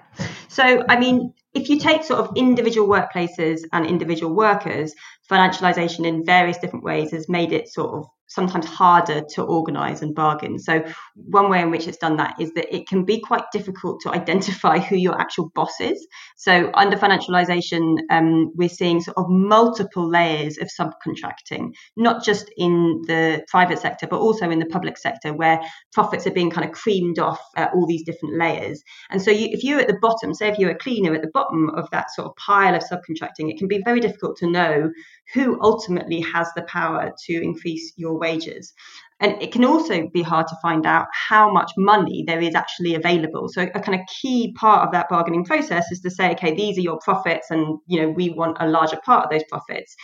So, 0.49 0.85
I 0.89 0.99
mean, 0.99 1.33
if 1.55 1.69
you 1.69 1.79
take 1.79 2.05
sort 2.05 2.21
of 2.21 2.31
individual 2.37 2.89
workplaces 2.89 3.63
and 3.73 3.87
individual 3.87 4.35
workers, 4.35 4.95
financialization 5.31 6.07
in 6.07 6.25
various 6.25 6.59
different 6.59 6.85
ways 6.85 7.13
has 7.13 7.29
made 7.29 7.53
it 7.53 7.69
sort 7.69 7.95
of 7.95 8.07
sometimes 8.31 8.65
harder 8.65 9.23
to 9.35 9.43
organize 9.43 10.03
and 10.03 10.15
bargain. 10.15 10.59
So, 10.59 10.83
one 11.15 11.51
way 11.51 11.61
in 11.61 11.71
which 11.71 11.87
it's 11.87 11.99
done 11.99 12.17
that 12.17 12.41
is 12.41 12.53
that 12.55 12.75
it 12.75 12.89
can 12.89 13.05
be 13.05 13.21
quite 13.21 13.43
difficult 13.53 14.01
to 14.03 14.11
identify 14.11 14.79
who 14.79 14.97
your 14.97 15.21
actual 15.21 15.51
boss 15.55 15.81
is. 15.81 16.07
So, 16.37 16.71
under 16.75 16.97
financialization, 16.97 17.99
um, 18.11 18.53
we're 18.55 18.69
seeing 18.69 19.01
sort 19.01 19.19
of 19.19 19.27
multiple 19.29 20.09
layers 20.09 20.59
of 20.59 20.69
subcontracting, 20.69 21.73
not 21.97 22.25
just 22.25 22.51
in 22.57 23.03
the 23.07 23.45
private 23.49 23.79
sector, 23.79 24.07
but 24.07 24.21
also 24.21 24.49
in 24.49 24.61
the 24.61 24.67
public 24.67 24.97
sector, 24.97 25.35
where 25.35 25.61
profits 25.93 26.27
are 26.27 26.33
being 26.33 26.51
kind 26.51 26.67
of 26.67 26.73
creamed 26.73 27.19
off 27.19 27.43
at 27.57 27.73
all 27.75 27.87
these 27.87 28.05
different 28.05 28.39
layers. 28.39 28.83
And 29.11 29.21
so, 29.21 29.31
you, 29.31 29.49
if 29.51 29.65
you're 29.65 29.81
at 29.81 29.89
the 29.89 29.99
bottom, 30.01 30.33
say 30.33 30.49
if 30.49 30.59
you're 30.59 30.71
a 30.71 30.79
cleaner 30.79 31.15
at 31.15 31.23
the 31.23 31.31
bottom 31.35 31.71
of 31.71 31.91
that 31.91 32.13
sort 32.15 32.29
of 32.29 32.37
pile 32.37 32.75
of 32.75 32.83
subcontracting, 32.83 33.51
it 33.51 33.59
can 33.59 33.67
be 33.67 33.83
very 33.85 34.01
difficult 34.01 34.37
to 34.37 34.49
know 34.49 34.91
who 35.35 35.59
ultimately 35.61 36.21
has 36.21 36.49
the 36.55 36.63
power 36.63 37.13
to 37.27 37.43
increase 37.43 37.93
your 37.97 38.19
wages. 38.19 38.73
And 39.21 39.41
it 39.43 39.53
can 39.53 39.65
also 39.65 40.09
be 40.09 40.23
hard 40.23 40.47
to 40.49 40.57
find 40.63 40.87
out 40.87 41.07
how 41.13 41.53
much 41.53 41.71
money 41.77 42.25
there 42.27 42.41
is 42.41 42.55
actually 42.55 42.95
available. 42.95 43.49
So 43.49 43.63
a 43.75 43.81
kind 43.81 44.01
of 44.01 44.07
key 44.21 44.55
part 44.59 44.87
of 44.87 44.93
that 44.93 45.11
bargaining 45.11 45.45
process 45.45 45.91
is 45.93 46.01
to 46.01 46.11
say, 46.11 46.33
okay, 46.33 46.55
these 46.55 46.79
are 46.79 46.83
your 46.83 46.99
profits, 47.05 47.51
and 47.51 47.79
you 47.87 48.01
know 48.01 48.09
we 48.09 48.31
want 48.31 48.57
a 48.61 48.69
larger 48.69 48.99
part 49.05 49.25
of 49.25 49.31
those 49.31 49.45
profits. 49.51 49.95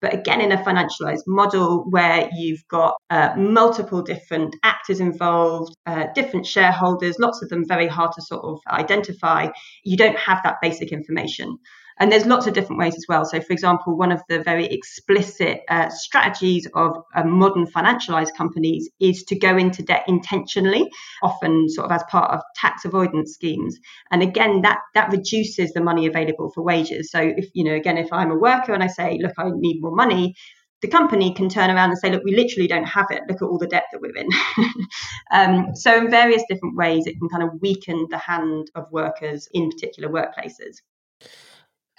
But 0.00 0.14
again, 0.14 0.40
in 0.40 0.52
a 0.52 0.56
financialized 0.56 1.24
model 1.26 1.84
where 1.90 2.28
you've 2.32 2.66
got 2.68 2.94
uh, 3.10 3.34
multiple 3.36 4.02
different 4.02 4.56
actors 4.62 4.98
involved, 4.98 5.76
uh, 5.84 6.06
different 6.14 6.46
shareholders, 6.46 7.18
lots 7.18 7.42
of 7.42 7.50
them 7.50 7.66
very 7.68 7.86
hard 7.86 8.12
to 8.12 8.22
sort 8.22 8.42
of 8.44 8.60
identify, 8.70 9.48
you 9.84 9.98
don't 9.98 10.16
have 10.16 10.40
that 10.44 10.56
basic 10.62 10.90
information. 10.90 11.58
And 12.00 12.10
there's 12.10 12.24
lots 12.24 12.46
of 12.46 12.54
different 12.54 12.78
ways 12.78 12.96
as 12.96 13.04
well. 13.08 13.26
So, 13.26 13.42
for 13.42 13.52
example, 13.52 13.94
one 13.94 14.10
of 14.10 14.22
the 14.26 14.42
very 14.42 14.64
explicit 14.66 15.60
uh, 15.68 15.90
strategies 15.90 16.66
of 16.74 16.96
uh, 17.14 17.24
modern 17.24 17.66
financialized 17.66 18.34
companies 18.34 18.88
is 19.00 19.22
to 19.24 19.38
go 19.38 19.58
into 19.58 19.82
debt 19.82 20.04
intentionally, 20.08 20.90
often 21.22 21.68
sort 21.68 21.84
of 21.84 21.92
as 21.92 22.02
part 22.10 22.32
of 22.32 22.40
tax 22.56 22.86
avoidance 22.86 23.34
schemes. 23.34 23.78
And 24.10 24.22
again, 24.22 24.62
that 24.62 24.78
that 24.94 25.12
reduces 25.12 25.72
the 25.72 25.82
money 25.82 26.06
available 26.06 26.50
for 26.54 26.62
wages. 26.62 27.10
So, 27.10 27.20
if 27.20 27.50
you 27.52 27.64
know, 27.64 27.74
again, 27.74 27.98
if 27.98 28.10
I'm 28.12 28.30
a 28.30 28.38
worker 28.38 28.72
and 28.72 28.82
I 28.82 28.86
say, 28.86 29.18
look, 29.20 29.34
I 29.36 29.50
need 29.52 29.82
more 29.82 29.94
money, 29.94 30.34
the 30.80 30.88
company 30.88 31.34
can 31.34 31.50
turn 31.50 31.68
around 31.68 31.90
and 31.90 31.98
say, 31.98 32.10
look, 32.10 32.24
we 32.24 32.34
literally 32.34 32.66
don't 32.66 32.84
have 32.84 33.06
it. 33.10 33.24
Look 33.28 33.42
at 33.42 33.46
all 33.46 33.58
the 33.58 33.66
debt 33.66 33.84
that 33.92 34.00
we're 34.00 34.16
in. 34.16 34.28
um, 35.32 35.74
so, 35.74 35.98
in 35.98 36.10
various 36.10 36.44
different 36.48 36.76
ways, 36.76 37.06
it 37.06 37.18
can 37.18 37.28
kind 37.28 37.42
of 37.42 37.60
weaken 37.60 38.06
the 38.08 38.16
hand 38.16 38.70
of 38.74 38.90
workers 38.90 39.48
in 39.52 39.68
particular 39.70 40.08
workplaces. 40.08 40.78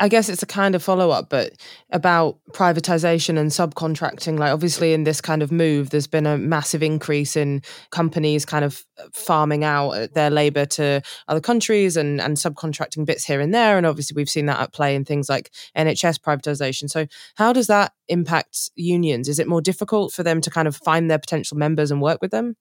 I 0.01 0.07
guess 0.07 0.29
it's 0.29 0.41
a 0.41 0.47
kind 0.47 0.73
of 0.73 0.81
follow 0.81 1.11
up, 1.11 1.29
but 1.29 1.53
about 1.91 2.39
privatization 2.53 3.37
and 3.37 3.51
subcontracting. 3.51 4.39
Like, 4.39 4.51
obviously, 4.51 4.93
in 4.93 5.03
this 5.03 5.21
kind 5.21 5.43
of 5.43 5.51
move, 5.51 5.91
there's 5.91 6.07
been 6.07 6.25
a 6.25 6.39
massive 6.39 6.81
increase 6.81 7.35
in 7.35 7.61
companies 7.91 8.43
kind 8.43 8.65
of 8.65 8.83
farming 9.13 9.63
out 9.63 9.91
uh, 9.91 10.07
their 10.11 10.31
labor 10.31 10.65
to 10.65 11.03
other 11.27 11.39
countries 11.39 11.97
and, 11.97 12.19
and 12.19 12.37
subcontracting 12.37 13.05
bits 13.05 13.23
here 13.23 13.39
and 13.39 13.53
there. 13.53 13.77
And 13.77 13.85
obviously, 13.85 14.15
we've 14.15 14.27
seen 14.27 14.47
that 14.47 14.59
at 14.59 14.73
play 14.73 14.95
in 14.95 15.05
things 15.05 15.29
like 15.29 15.53
NHS 15.77 16.19
privatization. 16.19 16.89
So, 16.89 17.05
how 17.35 17.53
does 17.53 17.67
that 17.67 17.93
impact 18.07 18.71
unions? 18.73 19.29
Is 19.29 19.37
it 19.37 19.47
more 19.47 19.61
difficult 19.61 20.13
for 20.13 20.23
them 20.23 20.41
to 20.41 20.49
kind 20.49 20.67
of 20.67 20.75
find 20.75 21.11
their 21.11 21.19
potential 21.19 21.57
members 21.57 21.91
and 21.91 22.01
work 22.01 22.23
with 22.23 22.31
them? 22.31 22.55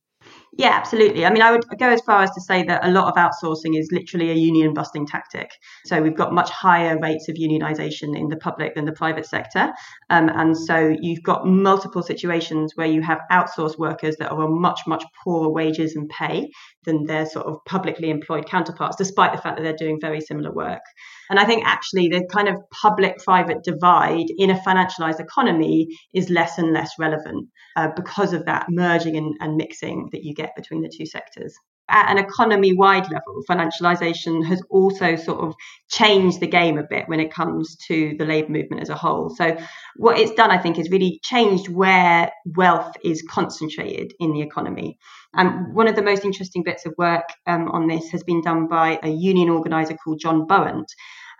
Yeah, 0.59 0.71
absolutely. 0.71 1.25
I 1.25 1.31
mean, 1.31 1.43
I 1.43 1.53
would 1.53 1.65
go 1.79 1.89
as 1.89 2.01
far 2.01 2.23
as 2.23 2.31
to 2.33 2.41
say 2.41 2.65
that 2.65 2.85
a 2.85 2.91
lot 2.91 3.07
of 3.07 3.15
outsourcing 3.15 3.79
is 3.79 3.89
literally 3.93 4.31
a 4.31 4.35
union 4.35 4.75
busting 4.75 5.07
tactic. 5.07 5.49
So 5.87 6.03
we've 6.03 6.17
got 6.17 6.33
much 6.33 6.51
higher 6.51 6.99
rates 6.99 7.29
of 7.29 7.37
unionization 7.37 8.19
in 8.19 8.29
the 8.29 8.37
public 8.37 8.75
than 8.75 8.85
the 8.85 8.93
private 8.93 9.27
sector. 9.27 9.73
Um, 10.11 10.29
and 10.29 10.59
so 10.59 10.95
you've 11.01 11.23
got 11.23 11.47
multiple 11.47 12.03
situations 12.03 12.73
where 12.75 12.89
you 12.89 13.01
have 13.03 13.21
outsourced 13.31 13.79
workers 13.79 14.17
that 14.17 14.33
are 14.33 14.43
on 14.43 14.61
much, 14.61 14.81
much 14.89 15.05
poorer 15.23 15.51
wages 15.51 15.95
and 15.95 16.09
pay 16.09 16.51
than 16.85 17.05
their 17.05 17.27
sort 17.27 17.47
of 17.47 17.59
publicly 17.65 18.11
employed 18.11 18.47
counterparts, 18.47 18.97
despite 18.97 19.33
the 19.33 19.41
fact 19.41 19.57
that 19.57 19.63
they're 19.63 19.77
doing 19.77 20.01
very 20.01 20.21
similar 20.21 20.53
work. 20.53 20.83
And 21.31 21.38
I 21.38 21.45
think 21.45 21.62
actually 21.64 22.09
the 22.09 22.29
kind 22.31 22.49
of 22.49 22.57
public 22.83 23.19
private 23.19 23.62
divide 23.62 24.27
in 24.37 24.51
a 24.51 24.61
financialized 24.61 25.21
economy 25.21 25.87
is 26.12 26.29
less 26.29 26.59
and 26.59 26.73
less 26.73 26.90
relevant 26.99 27.49
uh, 27.77 27.88
because 27.95 28.33
of 28.33 28.45
that 28.47 28.66
merging 28.69 29.16
and, 29.16 29.35
and 29.40 29.57
mixing 29.57 30.09
that 30.12 30.25
you 30.25 30.35
get 30.35 30.57
between 30.57 30.83
the 30.83 30.93
two 30.95 31.07
sectors 31.07 31.55
at 31.90 32.11
an 32.11 32.18
economy 32.18 32.72
wide 32.72 33.11
level, 33.11 33.42
financialization 33.48 34.44
has 34.46 34.62
also 34.70 35.16
sort 35.16 35.40
of 35.40 35.55
changed 35.88 36.40
the 36.40 36.46
game 36.46 36.79
a 36.79 36.85
bit 36.85 37.09
when 37.09 37.20
it 37.20 37.33
comes 37.33 37.76
to 37.88 38.14
the 38.18 38.24
labour 38.24 38.50
movement 38.50 38.83
as 38.83 38.88
a 38.88 38.94
whole. 38.94 39.31
So, 39.31 39.57
what 39.96 40.18
it's 40.18 40.33
done, 40.33 40.50
I 40.50 40.59
think, 40.59 40.79
is 40.79 40.90
really 40.90 41.20
changed 41.22 41.68
where 41.68 42.31
wealth 42.57 42.96
is 43.05 43.22
concentrated 43.29 44.14
in 44.20 44.33
the 44.33 44.40
economy. 44.40 44.98
And 45.35 45.74
one 45.74 45.88
of 45.88 45.96
the 45.96 46.03
most 46.03 46.24
interesting 46.24 46.62
bits 46.62 46.87
of 46.87 46.94
work 46.96 47.24
um, 47.46 47.68
on 47.68 47.87
this 47.87 48.09
has 48.11 48.22
been 48.22 48.40
done 48.40 48.66
by 48.66 48.98
a 49.03 49.09
union 49.09 49.48
organiser 49.48 49.94
called 49.94 50.20
John 50.20 50.46
Bowen. 50.46 50.85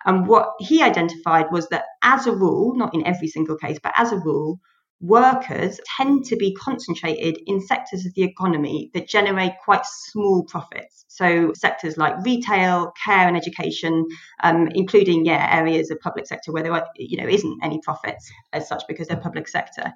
And 0.05 0.27
what 0.27 0.53
he 0.59 0.83
identified 0.83 1.47
was 1.51 1.69
that, 1.69 1.85
as 2.03 2.27
a 2.27 2.33
rule, 2.33 2.75
not 2.75 2.95
in 2.95 3.07
every 3.07 3.29
single 3.29 3.57
case, 3.57 3.79
but 3.83 3.93
as 3.97 4.13
a 4.13 4.19
rule, 4.19 4.59
workers 5.01 5.81
tend 5.97 6.25
to 6.27 6.37
be 6.37 6.55
concentrated 6.55 7.39
in 7.47 7.61
sectors 7.61 8.05
of 8.05 8.15
the 8.15 8.23
economy 8.23 8.91
that 8.95 9.09
generate 9.09 9.53
quite 9.65 9.85
small 9.87 10.45
profits. 10.45 11.07
So 11.09 11.53
sectors 11.55 11.97
like 11.97 12.15
retail, 12.25 12.93
care, 13.03 13.27
and 13.27 13.37
education, 13.37 14.07
um, 14.43 14.69
including 14.75 15.25
yeah 15.25 15.49
areas 15.57 15.91
of 15.91 16.01
public 16.01 16.27
sector 16.27 16.53
where 16.53 16.63
there 16.63 16.73
are, 16.73 16.87
you 16.97 17.17
know 17.17 17.29
isn't 17.29 17.61
any 17.63 17.81
profits 17.83 18.31
as 18.53 18.69
such 18.69 18.83
because 18.89 19.09
they're 19.09 19.17
public 19.17 19.49
sector. 19.49 19.93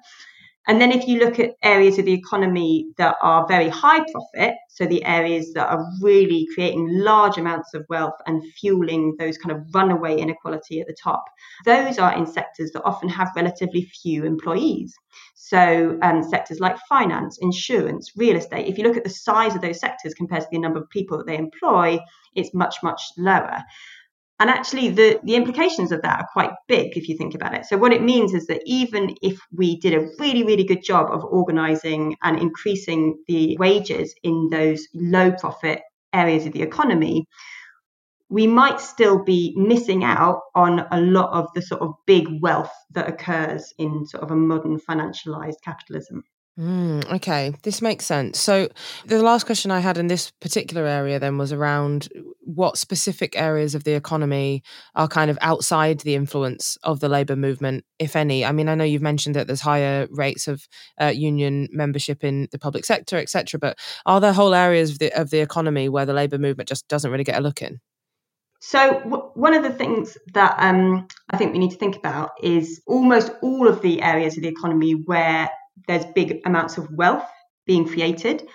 And 0.67 0.81
then 0.81 0.91
if 0.91 1.07
you 1.07 1.19
look 1.19 1.39
at 1.39 1.51
areas 1.63 1.99
of 1.99 2.05
the 2.05 2.13
economy 2.13 2.87
that 2.97 3.15
are 3.21 3.47
very 3.47 3.69
high 3.69 4.03
profit, 4.11 4.55
so 4.69 4.85
the 4.85 5.03
areas 5.05 5.53
that 5.53 5.69
are 5.69 5.85
really 6.01 6.47
creating 6.53 6.87
large 6.89 7.37
amounts 7.37 7.73
of 7.73 7.85
wealth 7.87 8.15
and 8.25 8.43
fueling 8.53 9.15
those 9.19 9.37
kind 9.37 9.55
of 9.55 9.63
runaway 9.73 10.17
inequality 10.17 10.81
at 10.81 10.87
the 10.87 10.95
top, 11.01 11.23
those 11.65 11.99
are 11.99 12.17
in 12.17 12.25
sectors 12.25 12.71
that 12.71 12.83
often 12.83 13.09
have 13.09 13.29
relatively 13.35 13.83
few 14.01 14.25
employees. 14.25 14.93
So 15.35 15.99
um, 16.01 16.23
sectors 16.23 16.59
like 16.59 16.77
finance, 16.89 17.37
insurance, 17.39 18.11
real 18.15 18.35
estate, 18.35 18.67
if 18.67 18.79
you 18.79 18.83
look 18.83 18.97
at 18.97 19.03
the 19.03 19.09
size 19.09 19.53
of 19.53 19.61
those 19.61 19.79
sectors 19.79 20.15
compared 20.15 20.41
to 20.41 20.47
the 20.51 20.57
number 20.57 20.79
of 20.79 20.89
people 20.89 21.17
that 21.19 21.27
they 21.27 21.37
employ, 21.37 21.99
it's 22.33 22.53
much, 22.55 22.77
much 22.81 23.01
lower. 23.17 23.59
And 24.39 24.49
actually, 24.49 24.89
the, 24.89 25.19
the 25.23 25.35
implications 25.35 25.93
of 25.93 26.01
that 26.01 26.19
are 26.19 26.27
quite 26.33 26.51
big 26.67 26.97
if 26.97 27.07
you 27.07 27.15
think 27.15 27.35
about 27.35 27.53
it. 27.53 27.65
So, 27.65 27.77
what 27.77 27.93
it 27.93 28.03
means 28.03 28.33
is 28.33 28.47
that 28.47 28.61
even 28.65 29.15
if 29.21 29.39
we 29.53 29.79
did 29.79 29.93
a 29.93 30.09
really, 30.19 30.43
really 30.43 30.65
good 30.65 30.83
job 30.83 31.09
of 31.09 31.23
organizing 31.23 32.17
and 32.21 32.37
increasing 32.37 33.17
the 33.27 33.55
wages 33.57 34.13
in 34.23 34.49
those 34.51 34.85
low 34.93 35.31
profit 35.31 35.81
areas 36.11 36.45
of 36.45 36.51
the 36.51 36.63
economy, 36.63 37.27
we 38.29 38.45
might 38.45 38.81
still 38.81 39.23
be 39.23 39.53
missing 39.55 40.03
out 40.03 40.41
on 40.53 40.85
a 40.91 40.99
lot 40.99 41.31
of 41.31 41.47
the 41.53 41.61
sort 41.61 41.81
of 41.81 41.93
big 42.05 42.27
wealth 42.41 42.73
that 42.91 43.07
occurs 43.07 43.73
in 43.77 44.05
sort 44.05 44.23
of 44.23 44.31
a 44.31 44.35
modern 44.35 44.79
financialized 44.79 45.61
capitalism. 45.63 46.23
Mm, 46.57 47.11
okay, 47.15 47.53
this 47.63 47.81
makes 47.81 48.05
sense. 48.05 48.39
So, 48.39 48.69
the 49.05 49.21
last 49.21 49.45
question 49.45 49.71
I 49.71 49.81
had 49.81 49.97
in 49.97 50.07
this 50.07 50.31
particular 50.39 50.87
area 50.87 51.19
then 51.19 51.37
was 51.37 51.51
around 51.51 52.07
what 52.39 52.77
specific 52.77 53.37
areas 53.37 53.75
of 53.75 53.83
the 53.83 53.91
economy 53.91 54.63
are 54.95 55.09
kind 55.09 55.29
of 55.29 55.37
outside 55.41 55.99
the 55.99 56.15
influence 56.15 56.77
of 56.83 57.01
the 57.01 57.09
labour 57.09 57.35
movement, 57.35 57.83
if 57.99 58.15
any. 58.15 58.45
I 58.45 58.53
mean, 58.53 58.69
I 58.69 58.75
know 58.75 58.85
you've 58.85 59.01
mentioned 59.01 59.35
that 59.35 59.47
there's 59.47 59.59
higher 59.59 60.07
rates 60.11 60.47
of 60.47 60.65
uh, 61.01 61.07
union 61.07 61.67
membership 61.73 62.23
in 62.23 62.47
the 62.53 62.59
public 62.59 62.85
sector, 62.85 63.17
etc. 63.17 63.59
But 63.59 63.77
are 64.05 64.21
there 64.21 64.31
whole 64.31 64.53
areas 64.53 64.91
of 64.91 64.99
the 64.99 65.11
of 65.11 65.31
the 65.31 65.39
economy 65.39 65.89
where 65.89 66.05
the 66.05 66.13
labour 66.13 66.37
movement 66.37 66.69
just 66.69 66.87
doesn't 66.87 67.11
really 67.11 67.25
get 67.25 67.37
a 67.37 67.41
look 67.41 67.61
in? 67.61 67.81
So, 68.61 69.01
w- 69.03 69.29
one 69.33 69.53
of 69.53 69.63
the 69.63 69.73
things 69.73 70.17
that 70.33 70.55
um, 70.59 71.05
I 71.31 71.37
think 71.37 71.51
we 71.51 71.59
need 71.59 71.71
to 71.71 71.77
think 71.77 71.97
about 71.97 72.31
is 72.41 72.81
almost 72.87 73.31
all 73.41 73.67
of 73.67 73.81
the 73.81 74.01
areas 74.01 74.37
of 74.37 74.43
the 74.43 74.49
economy 74.49 74.93
where 74.93 75.49
there's 75.87 76.05
big 76.13 76.41
amounts 76.45 76.77
of 76.77 76.89
wealth 76.91 77.27
being 77.65 77.87
created 77.87 78.47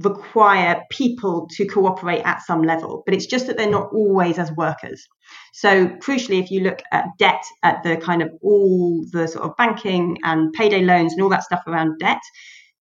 require 0.00 0.82
people 0.90 1.48
to 1.52 1.66
cooperate 1.66 2.22
at 2.22 2.42
some 2.42 2.62
level, 2.62 3.02
but 3.06 3.14
it's 3.14 3.26
just 3.26 3.46
that 3.46 3.56
they're 3.56 3.70
not 3.70 3.92
always 3.92 4.38
as 4.38 4.50
workers. 4.52 5.06
So, 5.52 5.86
crucially, 5.86 6.42
if 6.42 6.50
you 6.50 6.60
look 6.60 6.80
at 6.90 7.06
debt, 7.18 7.42
at 7.62 7.82
the 7.84 7.96
kind 7.96 8.22
of 8.22 8.30
all 8.42 9.04
the 9.12 9.28
sort 9.28 9.44
of 9.44 9.56
banking 9.56 10.18
and 10.24 10.52
payday 10.52 10.82
loans 10.82 11.12
and 11.12 11.22
all 11.22 11.28
that 11.28 11.44
stuff 11.44 11.62
around 11.66 11.98
debt, 12.00 12.20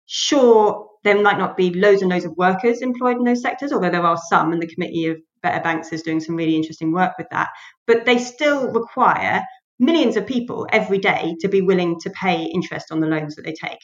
sure, 0.06 0.88
there 1.04 1.22
might 1.22 1.38
not 1.38 1.58
be 1.58 1.74
loads 1.74 2.02
and 2.02 2.12
loads 2.12 2.26
of 2.26 2.38
workers 2.38 2.82
employed 2.82 3.18
in 3.18 3.24
those 3.24 3.42
sectors, 3.42 3.74
although 3.74 3.90
there 3.90 4.06
are 4.06 4.20
some, 4.30 4.54
and 4.54 4.62
the 4.62 4.68
Committee 4.68 5.08
of 5.08 5.18
Better 5.44 5.62
Banks 5.62 5.92
is 5.92 6.04
doing 6.04 6.20
some 6.22 6.36
really 6.36 6.56
interesting 6.56 6.94
work 6.94 7.14
with 7.18 7.28
that. 7.32 7.50
But 7.88 8.06
they 8.06 8.20
still 8.20 8.72
require 8.72 9.42
millions 9.82 10.16
of 10.16 10.26
people 10.26 10.68
every 10.72 11.00
day 11.00 11.36
to 11.42 11.50
be 11.50 11.62
willing 11.62 12.00
to 12.00 12.10
pay 12.12 12.44
interest 12.44 12.92
on 12.92 13.02
the 13.02 13.08
loans 13.08 13.36
that 13.36 13.44
they 13.44 13.54
take. 13.54 13.80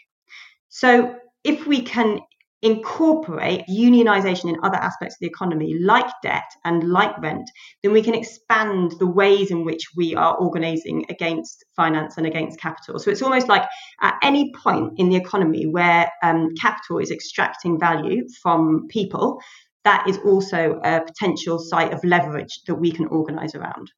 So 0.69 1.15
if 1.43 1.65
we 1.65 1.81
can 1.81 2.19
incorporate 2.61 3.63
unionization 3.69 4.49
in 4.49 4.57
other 4.63 4.77
aspects 4.77 5.15
of 5.15 5.19
the 5.21 5.27
economy, 5.27 5.77
like 5.79 6.09
debt 6.23 6.49
and 6.65 6.83
like 6.91 7.17
rent, 7.19 7.49
then 7.83 7.91
we 7.93 8.01
can 8.01 8.15
expand 8.15 8.93
the 8.99 9.07
ways 9.07 9.51
in 9.51 9.63
which 9.63 9.83
we 9.95 10.15
are 10.15 10.35
organizing 10.37 11.05
against 11.09 11.63
finance 11.75 12.17
and 12.17 12.25
against 12.25 12.59
capital. 12.59 12.99
So 12.99 13.11
it's 13.11 13.21
almost 13.21 13.47
like 13.47 13.63
at 14.01 14.15
any 14.23 14.51
point 14.53 14.93
in 14.97 15.09
the 15.09 15.15
economy 15.15 15.67
where 15.67 16.11
um, 16.23 16.53
capital 16.59 16.99
is 16.99 17.11
extracting 17.11 17.79
value 17.79 18.23
from 18.41 18.87
people, 18.87 19.39
that 19.83 20.07
is 20.07 20.17
also 20.19 20.79
a 20.83 21.01
potential 21.01 21.59
site 21.59 21.93
of 21.93 22.03
leverage 22.03 22.61
that 22.67 22.75
we 22.75 22.91
can 22.91 23.07
organize 23.07 23.55
around. 23.55 23.91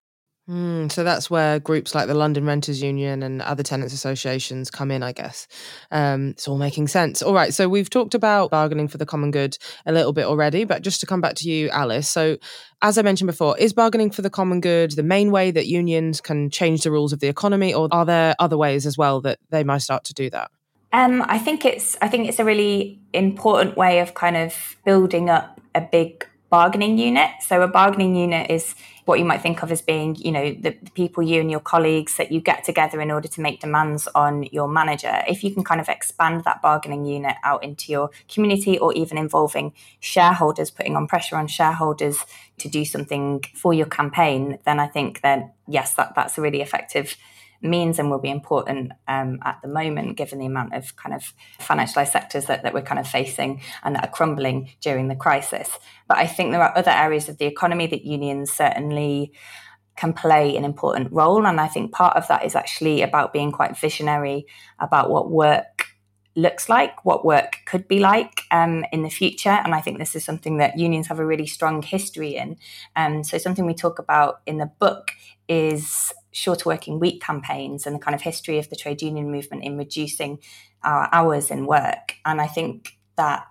Mm, 0.50 0.92
so 0.92 1.04
that's 1.04 1.30
where 1.30 1.60
groups 1.60 1.94
like 1.94 2.08
the 2.08 2.16
London 2.16 2.44
Renters 2.44 2.82
Union 2.82 3.22
and 3.22 3.40
other 3.44 3.62
tenants 3.62 3.94
associations 3.94 4.72
come 4.72 4.90
in, 4.90 5.04
I 5.04 5.12
guess. 5.12 5.48
Um, 5.92 6.30
it's 6.30 6.48
all 6.48 6.58
making 6.58 6.88
sense. 6.88 7.22
All 7.22 7.36
right, 7.36 7.54
so 7.54 7.70
we've 7.70 7.90
talked 7.90 8.16
about 8.16 8.50
bargaining 8.50 8.88
for 8.88 8.98
the 8.98 9.06
common 9.06 9.30
good 9.30 9.58
a 9.86 9.92
little 9.92 10.12
bit 10.12 10.26
already, 10.26 10.64
but 10.64 10.82
just 10.82 11.02
to 11.02 11.06
come 11.06 11.22
back 11.22 11.36
to 11.36 11.50
you, 11.50 11.70
Alice. 11.70 12.10
So, 12.10 12.38
as 12.82 12.98
I 12.98 13.04
mentioned 13.04 13.28
before, 13.28 13.60
is 13.60 13.74
bargaining 13.74 14.10
for 14.10 14.24
the 14.24 14.30
common 14.32 14.60
good 14.60 14.92
the 14.92 15.04
main 15.04 15.30
way 15.30 15.52
that 15.52 15.68
unions 15.68 16.20
can 16.20 16.50
change 16.50 16.82
the 16.82 16.90
rules 16.90 17.14
of 17.14 17.20
the 17.20 17.28
economy, 17.28 17.72
or 17.72 17.88
are 17.92 18.06
there 18.06 18.34
other 18.40 18.58
ways 18.58 18.88
as 18.88 18.98
well 18.98 19.22
that 19.22 19.38
they 19.52 19.64
might 19.64 19.84
start 19.84 20.04
to 20.06 20.16
do 20.16 20.32
that? 20.32 20.50
Um, 20.92 21.24
I 21.28 21.38
think 21.38 21.64
it's 21.64 21.96
I 22.02 22.08
think 22.08 22.28
it's 22.28 22.40
a 22.40 22.46
really 22.46 23.00
important 23.14 23.78
way 23.78 24.00
of 24.00 24.16
kind 24.16 24.36
of 24.36 24.78
building 24.84 25.30
up 25.30 25.62
a 25.76 25.82
big 25.82 26.26
bargaining 26.50 26.98
unit. 26.98 27.30
So 27.42 27.62
a 27.62 27.68
bargaining 27.68 28.16
unit 28.16 28.50
is 28.50 28.74
what 29.10 29.17
you 29.17 29.26
might 29.26 29.41
think 29.41 29.63
of 29.63 29.72
as 29.72 29.82
being, 29.82 30.15
you 30.15 30.32
know, 30.32 30.52
the, 30.52 30.78
the, 30.84 30.91
people 30.91 31.24
you 31.24 31.41
and 31.41 31.50
your 31.50 31.60
colleagues 31.60 32.15
that 32.17 32.32
you 32.32 32.39
get 32.39 32.63
together 32.63 33.02
in 33.02 33.10
order 33.10 33.28
to 33.28 33.41
make 33.41 33.60
demands 33.60 34.08
on 34.13 34.43
your 34.52 34.67
manager. 34.67 35.24
If 35.28 35.43
you 35.43 35.52
can 35.52 35.63
kind 35.63 35.82
of 35.82 35.89
expand 35.89 36.43
that 36.43 36.62
bargaining 36.62 37.06
unit 37.06 37.36
out 37.43 37.63
into 37.63 37.91
your 37.91 38.12
community 38.32 38.78
or 38.78 38.93
even 38.93 39.17
involving 39.17 39.74
shareholders, 40.00 40.69
putting 40.69 40.95
on 40.95 41.08
pressure 41.08 41.38
on 41.38 41.48
shareholders 41.48 42.24
to 42.60 42.69
do 42.69 42.86
something 42.86 43.43
for 43.56 43.74
your 43.74 43.88
campaign, 43.88 44.60
then 44.65 44.80
I 44.80 44.86
think 44.86 45.22
that 45.22 45.56
yes, 45.67 45.95
that, 45.95 46.13
that's 46.13 46.38
a 46.38 46.41
really 46.41 46.62
effective 46.62 47.17
means 47.62 48.00
and 48.00 48.10
will 48.10 48.19
be 48.19 48.30
important 48.30 48.91
um, 49.08 49.39
at 49.43 49.60
the 49.62 49.67
moment, 49.67 50.17
given 50.17 50.39
the 50.39 50.45
amount 50.45 50.74
of 50.74 50.95
kind 50.95 51.13
of 51.13 51.34
financialized 51.60 52.12
sectors 52.12 52.45
that, 52.45 52.63
that 52.63 52.74
we're 52.74 52.82
kind 52.82 53.00
of 53.00 53.08
facing 53.08 53.62
and 53.84 53.95
that 53.95 54.04
are 54.04 54.12
crumbling 54.12 54.69
during 54.82 55.08
the 55.08 55.15
crisis. 55.15 55.69
But 56.08 56.17
I 56.17 56.28
think 56.28 56.52
there 56.52 56.62
are 56.62 56.78
other 56.78 56.91
areas 56.91 57.30
of 57.30 57.38
the 57.38 57.45
economy 57.45 57.88
that 57.88 58.06
unions 58.06 58.52
certainly 58.52 59.34
can 59.95 60.13
play 60.13 60.56
an 60.56 60.63
important 60.63 61.12
role. 61.12 61.45
And 61.45 61.60
I 61.60 61.67
think 61.67 61.91
part 61.91 62.15
of 62.15 62.28
that 62.30 62.45
is 62.45 62.56
actually 62.56 63.02
about 63.02 63.34
being 63.34 63.52
quite 63.52 63.78
visionary 63.78 64.45
about 64.80 65.10
what 65.10 65.30
work 65.30 65.88
looks 66.36 66.69
like, 66.69 67.04
what 67.04 67.26
work 67.26 67.58
could 67.65 67.88
be 67.88 68.00
like 68.00 68.43
um, 68.50 68.86
in 68.93 69.04
the 69.04 69.10
future. 69.10 69.50
And 69.50 69.76
I 69.76 69.82
think 69.82 70.00
this 70.00 70.15
is 70.15 70.24
something 70.24 70.58
that 70.58 70.80
unions 70.80 71.08
have 71.08 71.19
a 71.19 71.26
really 71.26 71.48
strong 71.48 71.82
history 71.82 72.36
in. 72.38 72.58
Um, 72.95 73.24
so, 73.24 73.38
something 73.38 73.65
we 73.65 73.74
talk 73.74 74.00
about 74.00 74.39
in 74.45 74.58
the 74.58 74.72
book 74.80 75.12
is 75.50 76.14
shorter 76.32 76.70
working 76.70 77.00
week 77.00 77.22
campaigns 77.22 77.86
and 77.86 77.96
the 77.96 78.00
kind 78.00 78.16
of 78.16 78.22
history 78.22 78.60
of 78.60 78.70
the 78.70 78.76
trade 78.76 79.02
union 79.02 79.32
movement 79.32 79.64
in 79.64 79.78
reducing 79.78 80.40
our 80.84 81.10
hours 81.12 81.52
in 81.52 81.66
work. 81.66 82.16
And 82.24 82.40
I 82.40 82.48
think 82.48 82.98
that 83.18 83.48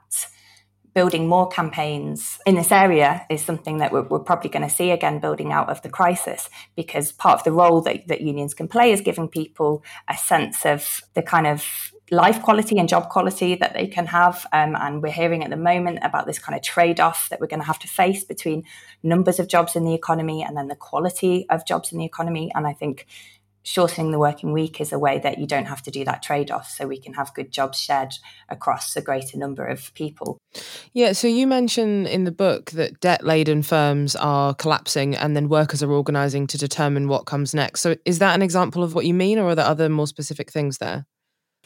building 0.98 1.28
more 1.28 1.46
campaigns 1.46 2.40
in 2.44 2.56
this 2.56 2.72
area 2.72 3.24
is 3.30 3.40
something 3.40 3.78
that 3.78 3.92
we're, 3.92 4.02
we're 4.02 4.18
probably 4.18 4.50
going 4.50 4.68
to 4.68 4.74
see 4.74 4.90
again 4.90 5.20
building 5.20 5.52
out 5.52 5.68
of 5.70 5.80
the 5.82 5.88
crisis 5.88 6.50
because 6.74 7.12
part 7.12 7.38
of 7.38 7.44
the 7.44 7.52
role 7.52 7.80
that, 7.80 8.08
that 8.08 8.20
unions 8.20 8.52
can 8.52 8.66
play 8.66 8.90
is 8.90 9.00
giving 9.00 9.28
people 9.28 9.84
a 10.08 10.16
sense 10.16 10.66
of 10.66 11.00
the 11.14 11.22
kind 11.22 11.46
of 11.46 11.92
life 12.10 12.42
quality 12.42 12.80
and 12.80 12.88
job 12.88 13.10
quality 13.10 13.54
that 13.54 13.74
they 13.74 13.86
can 13.86 14.06
have. 14.06 14.44
Um, 14.52 14.74
and 14.74 15.00
we're 15.00 15.12
hearing 15.12 15.44
at 15.44 15.50
the 15.50 15.56
moment 15.56 16.00
about 16.02 16.26
this 16.26 16.40
kind 16.40 16.56
of 16.56 16.64
trade 16.64 16.98
off 16.98 17.28
that 17.28 17.38
we're 17.38 17.46
going 17.46 17.60
to 17.60 17.66
have 17.66 17.78
to 17.78 17.86
face 17.86 18.24
between 18.24 18.64
numbers 19.04 19.38
of 19.38 19.46
jobs 19.46 19.76
in 19.76 19.84
the 19.84 19.94
economy 19.94 20.42
and 20.42 20.56
then 20.56 20.66
the 20.66 20.74
quality 20.74 21.46
of 21.48 21.64
jobs 21.64 21.92
in 21.92 21.98
the 21.98 22.04
economy. 22.04 22.50
And 22.56 22.66
I 22.66 22.72
think 22.72 23.06
shortening 23.68 24.12
the 24.12 24.18
working 24.18 24.52
week 24.52 24.80
is 24.80 24.92
a 24.92 24.98
way 24.98 25.18
that 25.18 25.38
you 25.38 25.46
don't 25.46 25.66
have 25.66 25.82
to 25.82 25.90
do 25.90 26.02
that 26.02 26.22
trade 26.22 26.50
off 26.50 26.70
so 26.70 26.86
we 26.86 26.98
can 26.98 27.12
have 27.12 27.34
good 27.34 27.52
jobs 27.52 27.78
shared 27.78 28.14
across 28.48 28.96
a 28.96 29.02
greater 29.02 29.36
number 29.36 29.66
of 29.66 29.92
people. 29.92 30.38
Yeah, 30.94 31.12
so 31.12 31.28
you 31.28 31.46
mention 31.46 32.06
in 32.06 32.24
the 32.24 32.32
book 32.32 32.70
that 32.70 32.98
debt 33.00 33.26
laden 33.26 33.62
firms 33.62 34.16
are 34.16 34.54
collapsing 34.54 35.14
and 35.14 35.36
then 35.36 35.50
workers 35.50 35.82
are 35.82 35.92
organising 35.92 36.46
to 36.46 36.56
determine 36.56 37.08
what 37.08 37.26
comes 37.26 37.54
next. 37.54 37.82
So 37.82 37.96
is 38.06 38.20
that 38.20 38.34
an 38.34 38.40
example 38.40 38.82
of 38.82 38.94
what 38.94 39.04
you 39.04 39.12
mean, 39.12 39.38
or 39.38 39.48
are 39.50 39.54
there 39.54 39.66
other 39.66 39.90
more 39.90 40.06
specific 40.06 40.50
things 40.50 40.78
there? 40.78 41.04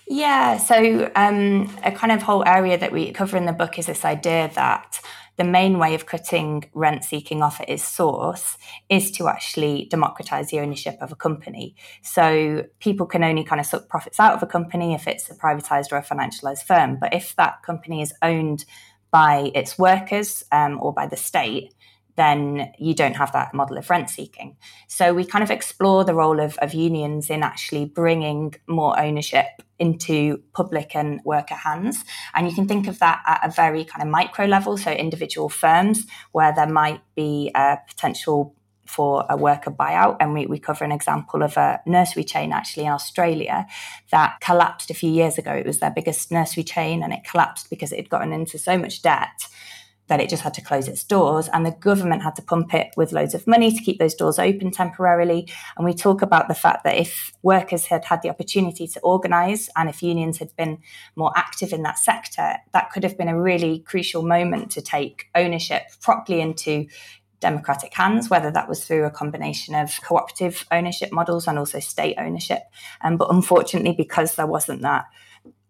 Yeah, 0.09 0.59
so 0.59 1.11
um, 1.15 1.73
a 1.85 1.93
kind 1.93 2.11
of 2.11 2.23
whole 2.23 2.43
area 2.45 2.77
that 2.77 2.91
we 2.91 3.13
cover 3.13 3.37
in 3.37 3.47
the 3.47 3.53
book 3.53 3.79
is 3.79 3.87
this 3.87 4.05
idea 4.05 4.51
that 4.57 5.01
the 5.37 5.45
main 5.45 5.79
way 5.79 5.95
of 5.95 6.07
cutting 6.07 6.65
rent 6.75 7.05
seeking 7.05 7.43
off 7.43 7.61
at 7.61 7.69
its 7.69 7.83
source 7.83 8.57
is 8.89 9.11
to 9.13 9.29
actually 9.29 9.87
democratize 9.91 10.51
the 10.51 10.61
ownership 10.61 10.97
of 11.01 11.11
a 11.11 11.17
company. 11.17 11.75
So 12.03 12.65
people 12.81 13.07
can 13.07 13.25
only 13.25 13.45
kind 13.45 13.61
of 13.61 13.67
suck 13.67 13.89
profits 13.89 14.21
out 14.21 14.35
of 14.35 14.43
a 14.43 14.47
company 14.47 14.95
if 14.95 15.07
it's 15.07 15.31
a 15.31 15.35
privatized 15.35 15.93
or 15.93 15.97
a 15.97 16.03
financialized 16.03 16.65
firm. 16.65 16.99
But 17.01 17.15
if 17.15 17.35
that 17.37 17.63
company 17.63 18.03
is 18.03 18.13
owned 18.23 18.65
by 19.11 19.51
its 19.55 19.79
workers 19.79 20.45
um, 20.53 20.79
or 20.81 20.93
by 20.93 21.07
the 21.07 21.17
state, 21.17 21.73
then 22.17 22.73
you 22.79 22.95
don't 22.95 23.17
have 23.17 23.33
that 23.33 23.55
model 23.55 23.79
of 23.79 23.89
rent 23.89 24.11
seeking. 24.11 24.57
So 24.89 25.15
we 25.15 25.25
kind 25.25 25.43
of 25.43 25.51
explore 25.51 26.05
the 26.05 26.15
role 26.15 26.41
of, 26.41 26.59
of 26.59 26.75
unions 26.75 27.31
in 27.31 27.43
actually 27.43 27.87
bringing 27.87 28.55
more 28.67 28.99
ownership 28.99 29.47
into 29.79 30.43
public 30.53 30.95
and 30.95 31.21
worker 31.25 31.55
hands. 31.55 32.05
And 32.35 32.49
you 32.49 32.55
can 32.55 32.69
think 32.69 32.87
of 32.87 32.99
that 33.01 33.23
at 33.27 33.41
a 33.43 33.51
very 33.51 33.85
kind 33.85 34.03
of 34.03 34.09
micro 34.09 34.47
level, 34.47 34.77
so 34.77 34.93
individual 34.93 35.49
firms 35.49 36.07
where 36.33 36.53
there 36.55 36.69
might 36.69 37.01
be 37.15 37.51
a 37.55 37.79
potential 37.89 38.55
for 38.87 39.25
a 39.31 39.37
worker 39.37 39.71
buyout. 39.71 40.17
And 40.21 40.35
we, 40.35 40.47
we 40.47 40.59
cover 40.59 40.85
an 40.85 40.93
example 40.93 41.43
of 41.43 41.57
a 41.57 41.81
nursery 41.87 42.25
chain 42.25 42.53
actually 42.53 42.85
in 42.85 42.93
Australia 42.93 43.67
that 44.11 44.37
collapsed 44.41 44.91
a 44.91 44.95
few 44.95 45.11
years 45.11 45.39
ago. 45.39 45.53
It 45.53 45.67
was 45.67 45.81
their 45.81 45.91
biggest 45.91 46.31
nursery 46.31 46.65
chain 46.65 47.03
and 47.03 47.13
it 47.13 47.25
collapsed 47.25 47.71
because 47.71 47.93
it 47.93 47.97
had 47.97 48.11
gotten 48.11 48.33
into 48.33 48.59
so 48.59 48.77
much 48.77 49.01
debt 49.03 49.49
it 50.21 50.29
just 50.29 50.43
had 50.43 50.55
to 50.55 50.61
close 50.61 50.89
its 50.89 51.05
doors 51.05 51.49
and 51.53 51.65
the 51.65 51.71
government 51.71 52.23
had 52.23 52.37
to 52.37 52.43
pump 52.43 52.75
it 52.75 52.89
with 52.97 53.13
loads 53.13 53.35
of 53.35 53.47
money 53.47 53.71
to 53.71 53.83
keep 53.83 53.99
those 53.99 54.15
doors 54.15 54.39
open 54.39 54.71
temporarily 54.71 55.49
and 55.77 55.85
we 55.85 55.95
talk 55.95 56.23
about 56.23 56.49
the 56.49 56.55
fact 56.55 56.85
that 56.85 56.97
if 56.97 57.33
workers 57.43 57.87
had 57.87 58.05
had 58.05 58.23
the 58.23 58.31
opportunity 58.31 58.87
to 58.87 59.01
organize 59.01 59.69
and 59.77 59.89
if 59.89 60.03
unions 60.03 60.39
had 60.39 60.55
been 60.57 60.79
more 61.17 61.33
active 61.37 61.73
in 61.73 61.83
that 61.83 61.99
sector 61.99 62.57
that 62.73 62.91
could 62.93 63.05
have 63.05 63.17
been 63.17 63.29
a 63.29 63.41
really 63.41 63.81
crucial 63.81 64.23
moment 64.23 64.71
to 64.71 64.81
take 64.81 65.27
ownership 65.35 65.83
properly 66.01 66.41
into 66.41 66.87
democratic 67.43 67.93
hands, 67.93 68.31
whether 68.31 68.51
that 68.51 68.69
was 68.69 68.87
through 68.87 69.05
a 69.05 69.11
combination 69.11 69.75
of 69.75 70.01
cooperative 70.03 70.65
ownership 70.71 71.13
models 71.13 71.47
and 71.47 71.59
also 71.59 71.81
state 71.81 72.17
ownership. 72.19 72.63
Um, 73.03 73.19
but 73.19 73.31
unfortunately, 73.31 73.93
because 73.93 74.37
there 74.37 74.47
wasn't 74.47 74.81
that 74.83 75.05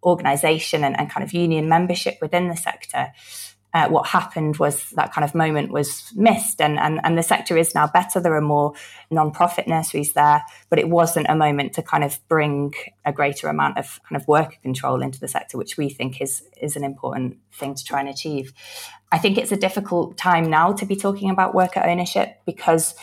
organization 0.04 0.84
and, 0.84 0.98
and 0.98 1.10
kind 1.10 1.24
of 1.24 1.32
union 1.32 1.68
membership 1.68 2.18
within 2.20 2.48
the 2.48 2.56
sector, 2.56 3.12
uh, 3.74 3.88
what 3.88 4.06
happened 4.06 4.58
was 4.58 4.90
that 4.90 5.12
kind 5.12 5.24
of 5.24 5.34
moment 5.34 5.72
was 5.72 6.12
missed 6.14 6.60
and, 6.60 6.78
and, 6.78 7.00
and 7.04 7.16
the 7.16 7.22
sector 7.22 7.56
is 7.56 7.74
now 7.74 7.86
better. 7.86 8.20
There 8.20 8.34
are 8.34 8.42
more 8.42 8.74
non-profit 9.10 9.66
nurseries 9.66 10.12
there, 10.12 10.42
but 10.68 10.78
it 10.78 10.90
wasn't 10.90 11.26
a 11.30 11.34
moment 11.34 11.72
to 11.74 11.82
kind 11.82 12.04
of 12.04 12.18
bring 12.28 12.74
a 13.06 13.12
greater 13.12 13.48
amount 13.48 13.78
of 13.78 13.98
kind 14.08 14.20
of 14.20 14.28
worker 14.28 14.56
control 14.62 15.00
into 15.00 15.18
the 15.18 15.28
sector, 15.28 15.56
which 15.56 15.78
we 15.78 15.88
think 15.88 16.20
is, 16.20 16.42
is 16.60 16.76
an 16.76 16.84
important 16.84 17.38
thing 17.52 17.74
to 17.74 17.82
try 17.82 18.00
and 18.00 18.10
achieve. 18.10 18.52
I 19.10 19.18
think 19.18 19.38
it's 19.38 19.52
a 19.52 19.56
difficult 19.56 20.18
time 20.18 20.50
now 20.50 20.72
to 20.72 20.84
be 20.84 20.96
talking 20.96 21.30
about 21.30 21.54
worker 21.54 21.82
ownership 21.84 22.40
because 22.44 22.94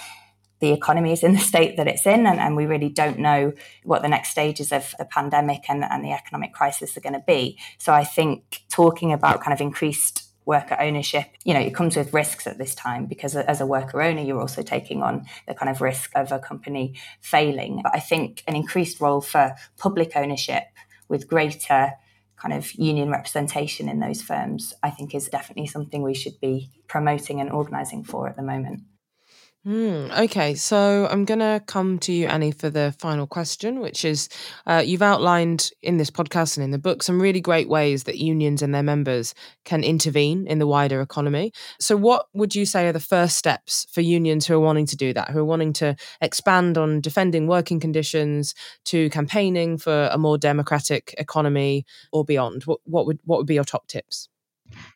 the 0.59 0.71
economy 0.71 1.13
is 1.13 1.23
in 1.23 1.33
the 1.33 1.39
state 1.39 1.77
that 1.77 1.87
it's 1.87 2.05
in, 2.05 2.27
and, 2.27 2.39
and, 2.39 2.55
we 2.55 2.65
really 2.65 2.89
don't 2.89 3.17
know 3.17 3.53
what 3.85 4.01
the 4.01 4.09
next 4.09 4.29
stages 4.29 4.73
of 4.73 4.93
the 4.99 5.05
pandemic 5.05 5.63
and, 5.69 5.85
and 5.85 6.03
the 6.03 6.11
economic 6.11 6.51
crisis 6.51 6.97
are 6.97 7.01
going 7.01 7.13
to 7.13 7.23
be. 7.25 7.57
So 7.77 7.93
I 7.93 8.03
think 8.03 8.63
talking 8.69 9.13
about 9.13 9.41
kind 9.41 9.53
of 9.53 9.61
increased 9.61 10.28
worker 10.49 10.75
ownership, 10.79 11.27
you 11.45 11.53
know, 11.53 11.59
it 11.59 11.75
comes 11.75 11.95
with 11.95 12.11
risks 12.11 12.47
at 12.47 12.57
this 12.57 12.73
time 12.73 13.05
because 13.05 13.35
as 13.35 13.61
a 13.61 13.67
worker 13.67 14.01
owner, 14.01 14.23
you're 14.23 14.41
also 14.41 14.63
taking 14.63 15.03
on 15.03 15.23
the 15.47 15.53
kind 15.53 15.69
of 15.69 15.79
risk 15.79 16.11
of 16.15 16.31
a 16.31 16.39
company 16.39 16.95
failing. 17.21 17.81
But 17.83 17.93
I 17.95 17.99
think 17.99 18.43
an 18.47 18.55
increased 18.55 18.99
role 18.99 19.21
for 19.21 19.55
public 19.77 20.13
ownership 20.15 20.63
with 21.07 21.27
greater 21.27 21.91
kind 22.35 22.55
of 22.55 22.73
union 22.73 23.11
representation 23.11 23.87
in 23.87 23.99
those 23.99 24.23
firms, 24.23 24.73
I 24.81 24.89
think 24.89 25.13
is 25.13 25.29
definitely 25.29 25.67
something 25.67 26.01
we 26.01 26.15
should 26.15 26.39
be 26.41 26.71
promoting 26.87 27.39
and 27.39 27.51
organising 27.51 28.03
for 28.03 28.27
at 28.27 28.35
the 28.35 28.41
moment. 28.41 28.81
Mm, 29.67 30.17
okay, 30.23 30.55
so 30.55 31.05
I'm 31.11 31.25
going 31.25 31.41
to 31.41 31.61
come 31.67 31.99
to 31.99 32.13
you, 32.13 32.27
Annie, 32.27 32.53
for 32.53 32.69
the 32.69 32.95
final 32.97 33.27
question, 33.27 33.81
which 33.81 34.05
is 34.05 34.29
uh, 34.65 34.81
you've 34.85 35.01
outlined 35.01 35.71
in 35.81 35.97
this 35.97 36.09
podcast 36.09 36.55
and 36.55 36.63
in 36.63 36.71
the 36.71 36.79
book 36.79 37.03
some 37.03 37.21
really 37.21 37.41
great 37.41 37.67
ways 37.67 38.05
that 38.05 38.17
unions 38.17 38.61
and 38.61 38.73
their 38.73 38.83
members 38.83 39.35
can 39.65 39.83
intervene 39.83 40.47
in 40.47 40.59
the 40.59 40.65
wider 40.67 41.01
economy. 41.01 41.51
So, 41.77 41.97
what 41.97 42.27
would 42.33 42.55
you 42.55 42.65
say 42.65 42.87
are 42.87 42.93
the 42.93 43.01
first 43.01 43.35
steps 43.37 43.85
for 43.91 43.99
unions 43.99 44.47
who 44.47 44.53
are 44.53 44.59
wanting 44.61 44.85
to 44.87 44.95
do 44.95 45.11
that, 45.13 45.29
who 45.31 45.39
are 45.39 45.45
wanting 45.45 45.73
to 45.73 45.97
expand 46.21 46.77
on 46.77 47.01
defending 47.01 47.45
working 47.45 47.81
conditions 47.81 48.55
to 48.85 49.09
campaigning 49.09 49.77
for 49.77 50.07
a 50.11 50.17
more 50.17 50.37
democratic 50.37 51.13
economy 51.17 51.85
or 52.13 52.23
beyond? 52.23 52.63
What, 52.63 52.79
what, 52.85 53.05
would, 53.05 53.19
what 53.25 53.39
would 53.39 53.47
be 53.47 53.55
your 53.55 53.65
top 53.65 53.87
tips? 53.87 54.29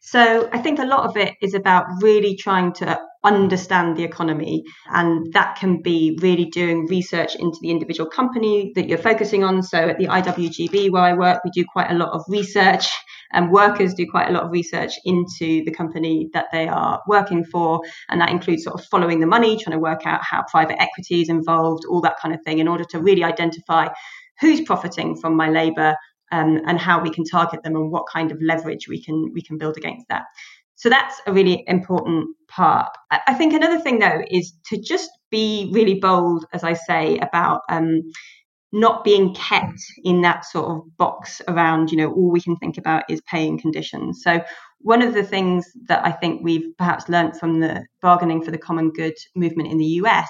So 0.01 0.49
I 0.51 0.59
think 0.59 0.79
a 0.79 0.85
lot 0.85 1.09
of 1.09 1.17
it 1.17 1.33
is 1.41 1.53
about 1.53 1.85
really 2.01 2.35
trying 2.35 2.73
to 2.73 2.99
understand 3.23 3.97
the 3.97 4.03
economy. 4.03 4.63
And 4.89 5.31
that 5.33 5.55
can 5.55 5.81
be 5.81 6.17
really 6.21 6.45
doing 6.45 6.87
research 6.87 7.35
into 7.35 7.57
the 7.61 7.71
individual 7.71 8.09
company 8.09 8.73
that 8.75 8.87
you're 8.87 8.97
focusing 8.97 9.43
on. 9.43 9.63
So 9.63 9.77
at 9.77 9.97
the 9.97 10.07
IWGB 10.07 10.91
where 10.91 11.03
I 11.03 11.13
work, 11.13 11.41
we 11.43 11.51
do 11.51 11.65
quite 11.71 11.89
a 11.89 11.95
lot 11.95 12.11
of 12.11 12.23
research 12.27 12.91
and 13.31 13.51
workers 13.51 13.93
do 13.93 14.05
quite 14.09 14.29
a 14.29 14.31
lot 14.31 14.43
of 14.43 14.51
research 14.51 14.91
into 15.05 15.63
the 15.65 15.71
company 15.71 16.29
that 16.33 16.45
they 16.51 16.67
are 16.67 17.01
working 17.07 17.43
for. 17.43 17.81
And 18.09 18.21
that 18.21 18.29
includes 18.29 18.63
sort 18.63 18.79
of 18.79 18.85
following 18.85 19.19
the 19.19 19.27
money, 19.27 19.57
trying 19.57 19.75
to 19.75 19.81
work 19.81 20.05
out 20.05 20.21
how 20.23 20.43
private 20.51 20.81
equity 20.81 21.21
is 21.21 21.29
involved, 21.29 21.85
all 21.89 22.01
that 22.01 22.19
kind 22.21 22.35
of 22.35 22.41
thing, 22.43 22.59
in 22.59 22.67
order 22.67 22.83
to 22.91 22.99
really 22.99 23.23
identify 23.23 23.87
who's 24.39 24.61
profiting 24.61 25.15
from 25.15 25.35
my 25.35 25.49
labor 25.49 25.95
um, 26.33 26.59
and 26.65 26.79
how 26.79 26.99
we 26.99 27.11
can 27.11 27.23
target 27.23 27.61
them 27.63 27.75
and 27.75 27.91
what 27.91 28.05
kind 28.11 28.31
of 28.31 28.41
leverage 28.41 28.87
we 28.87 29.01
can 29.01 29.31
we 29.33 29.41
can 29.41 29.57
build 29.57 29.77
against 29.77 30.07
that. 30.09 30.23
So 30.75 30.89
that's 30.89 31.21
a 31.27 31.31
really 31.31 31.63
important 31.67 32.35
part. 32.49 32.89
I 33.11 33.35
think 33.35 33.53
another 33.53 33.79
thing 33.79 33.99
though 33.99 34.23
is 34.29 34.53
to 34.65 34.81
just 34.81 35.11
be 35.29 35.69
really 35.71 35.99
bold, 35.99 36.45
as 36.51 36.63
I 36.63 36.73
say, 36.73 37.19
about 37.19 37.61
um, 37.69 38.01
not 38.71 39.03
being 39.03 39.35
kept 39.35 39.79
in 40.03 40.21
that 40.21 40.43
sort 40.45 40.65
of 40.71 40.97
box 40.97 41.41
around, 41.47 41.91
you 41.91 41.97
know, 41.97 42.11
all 42.11 42.31
we 42.31 42.41
can 42.41 42.57
think 42.57 42.77
about 42.79 43.03
is 43.07 43.21
paying 43.29 43.59
conditions. 43.59 44.21
So 44.23 44.41
one 44.79 45.03
of 45.03 45.13
the 45.13 45.23
things 45.23 45.65
that 45.87 46.03
I 46.03 46.11
think 46.11 46.41
we've 46.43 46.75
perhaps 46.77 47.07
learned 47.07 47.39
from 47.39 47.59
the 47.59 47.85
bargaining 48.01 48.43
for 48.43 48.49
the 48.49 48.57
common 48.57 48.91
good 48.91 49.15
movement 49.35 49.71
in 49.71 49.77
the 49.77 50.01
US 50.01 50.29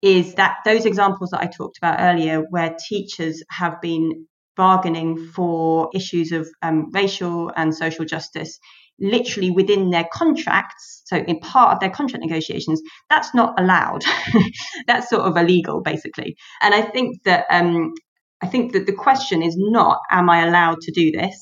is 0.00 0.34
that 0.34 0.56
those 0.64 0.86
examples 0.86 1.30
that 1.30 1.42
I 1.42 1.46
talked 1.46 1.76
about 1.76 2.00
earlier, 2.00 2.40
where 2.50 2.74
teachers 2.88 3.42
have 3.50 3.80
been 3.82 4.26
bargaining 4.58 5.16
for 5.34 5.88
issues 5.94 6.32
of 6.32 6.46
um, 6.62 6.90
racial 6.92 7.50
and 7.56 7.74
social 7.74 8.04
justice 8.04 8.58
literally 9.00 9.50
within 9.50 9.90
their 9.90 10.08
contracts 10.12 11.02
so 11.06 11.16
in 11.16 11.38
part 11.38 11.72
of 11.72 11.80
their 11.80 11.88
contract 11.98 12.24
negotiations 12.24 12.82
that's 13.08 13.32
not 13.32 13.58
allowed. 13.58 14.02
That's 14.88 15.08
sort 15.08 15.22
of 15.22 15.36
illegal 15.36 15.80
basically. 15.80 16.36
And 16.60 16.74
i 16.74 16.82
think 16.82 17.22
that 17.24 17.46
um, 17.50 17.94
i 18.42 18.46
think 18.46 18.72
that 18.72 18.86
the 18.86 18.92
question 19.06 19.42
is 19.42 19.54
not 19.56 19.98
am 20.10 20.28
i 20.28 20.44
allowed 20.46 20.80
to 20.82 20.92
do 20.92 21.10
this? 21.12 21.36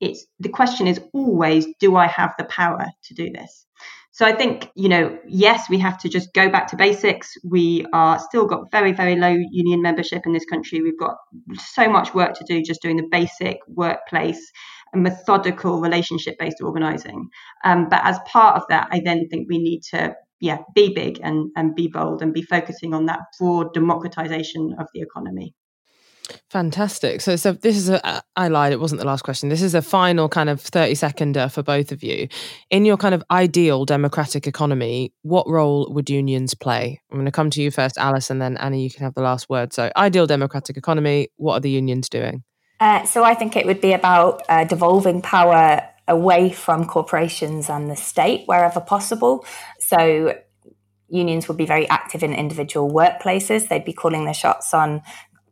It's 0.00 0.26
the 0.40 0.48
question 0.48 0.86
is 0.86 1.00
always 1.12 1.66
do 1.80 1.96
i 1.96 2.06
have 2.06 2.32
the 2.38 2.44
power 2.44 2.86
to 3.06 3.14
do 3.14 3.30
this 3.38 3.66
so 4.12 4.26
I 4.26 4.34
think, 4.34 4.70
you 4.74 4.90
know, 4.90 5.18
yes, 5.26 5.70
we 5.70 5.78
have 5.78 5.96
to 5.98 6.08
just 6.08 6.34
go 6.34 6.50
back 6.50 6.66
to 6.68 6.76
basics. 6.76 7.32
We 7.44 7.86
are 7.94 8.18
still 8.18 8.46
got 8.46 8.70
very, 8.70 8.92
very 8.92 9.16
low 9.16 9.34
union 9.50 9.80
membership 9.80 10.26
in 10.26 10.34
this 10.34 10.44
country. 10.44 10.82
We've 10.82 10.98
got 10.98 11.16
so 11.58 11.88
much 11.88 12.14
work 12.14 12.34
to 12.34 12.44
do 12.44 12.62
just 12.62 12.82
doing 12.82 12.98
the 12.98 13.08
basic 13.10 13.56
workplace 13.66 14.52
and 14.92 15.02
methodical 15.02 15.80
relationship 15.80 16.38
based 16.38 16.60
organizing. 16.60 17.30
Um, 17.64 17.88
but 17.88 18.02
as 18.04 18.18
part 18.26 18.56
of 18.56 18.64
that, 18.68 18.88
I 18.92 19.00
then 19.02 19.28
think 19.30 19.48
we 19.48 19.56
need 19.58 19.80
to 19.92 20.14
yeah, 20.40 20.58
be 20.74 20.92
big 20.92 21.18
and, 21.22 21.50
and 21.56 21.74
be 21.74 21.88
bold 21.88 22.20
and 22.20 22.34
be 22.34 22.42
focusing 22.42 22.92
on 22.92 23.06
that 23.06 23.20
broad 23.38 23.72
democratization 23.72 24.74
of 24.78 24.88
the 24.92 25.00
economy. 25.00 25.54
Fantastic. 26.50 27.20
So, 27.20 27.36
so 27.36 27.52
this 27.52 27.76
is 27.76 27.88
a, 27.88 28.22
I 28.36 28.48
lied, 28.48 28.72
it 28.72 28.80
wasn't 28.80 29.00
the 29.00 29.06
last 29.06 29.22
question. 29.22 29.48
This 29.48 29.62
is 29.62 29.74
a 29.74 29.82
final 29.82 30.28
kind 30.28 30.48
of 30.48 30.60
30 30.60 30.94
seconder 30.94 31.48
for 31.48 31.62
both 31.62 31.92
of 31.92 32.02
you. 32.02 32.28
In 32.70 32.84
your 32.84 32.96
kind 32.96 33.14
of 33.14 33.22
ideal 33.30 33.84
democratic 33.84 34.46
economy, 34.46 35.12
what 35.22 35.48
role 35.48 35.88
would 35.92 36.08
unions 36.08 36.54
play? 36.54 37.00
I'm 37.10 37.16
going 37.16 37.26
to 37.26 37.32
come 37.32 37.50
to 37.50 37.62
you 37.62 37.70
first, 37.70 37.98
Alice, 37.98 38.30
and 38.30 38.40
then 38.40 38.56
Annie, 38.58 38.82
you 38.82 38.90
can 38.90 39.04
have 39.04 39.14
the 39.14 39.22
last 39.22 39.48
word. 39.48 39.72
So, 39.72 39.90
ideal 39.96 40.26
democratic 40.26 40.76
economy, 40.76 41.28
what 41.36 41.54
are 41.54 41.60
the 41.60 41.70
unions 41.70 42.08
doing? 42.08 42.44
Uh, 42.80 43.04
so 43.04 43.22
I 43.22 43.34
think 43.34 43.56
it 43.56 43.64
would 43.64 43.80
be 43.80 43.92
about 43.92 44.42
uh, 44.48 44.64
devolving 44.64 45.22
power 45.22 45.88
away 46.08 46.50
from 46.50 46.84
corporations 46.84 47.70
and 47.70 47.88
the 47.88 47.94
state 47.94 48.42
wherever 48.46 48.80
possible. 48.80 49.46
So 49.78 50.36
unions 51.08 51.46
would 51.46 51.56
be 51.56 51.66
very 51.66 51.88
active 51.88 52.24
in 52.24 52.32
individual 52.32 52.90
workplaces. 52.90 53.68
They'd 53.68 53.84
be 53.84 53.92
calling 53.92 54.24
the 54.24 54.32
shots 54.32 54.74
on 54.74 55.02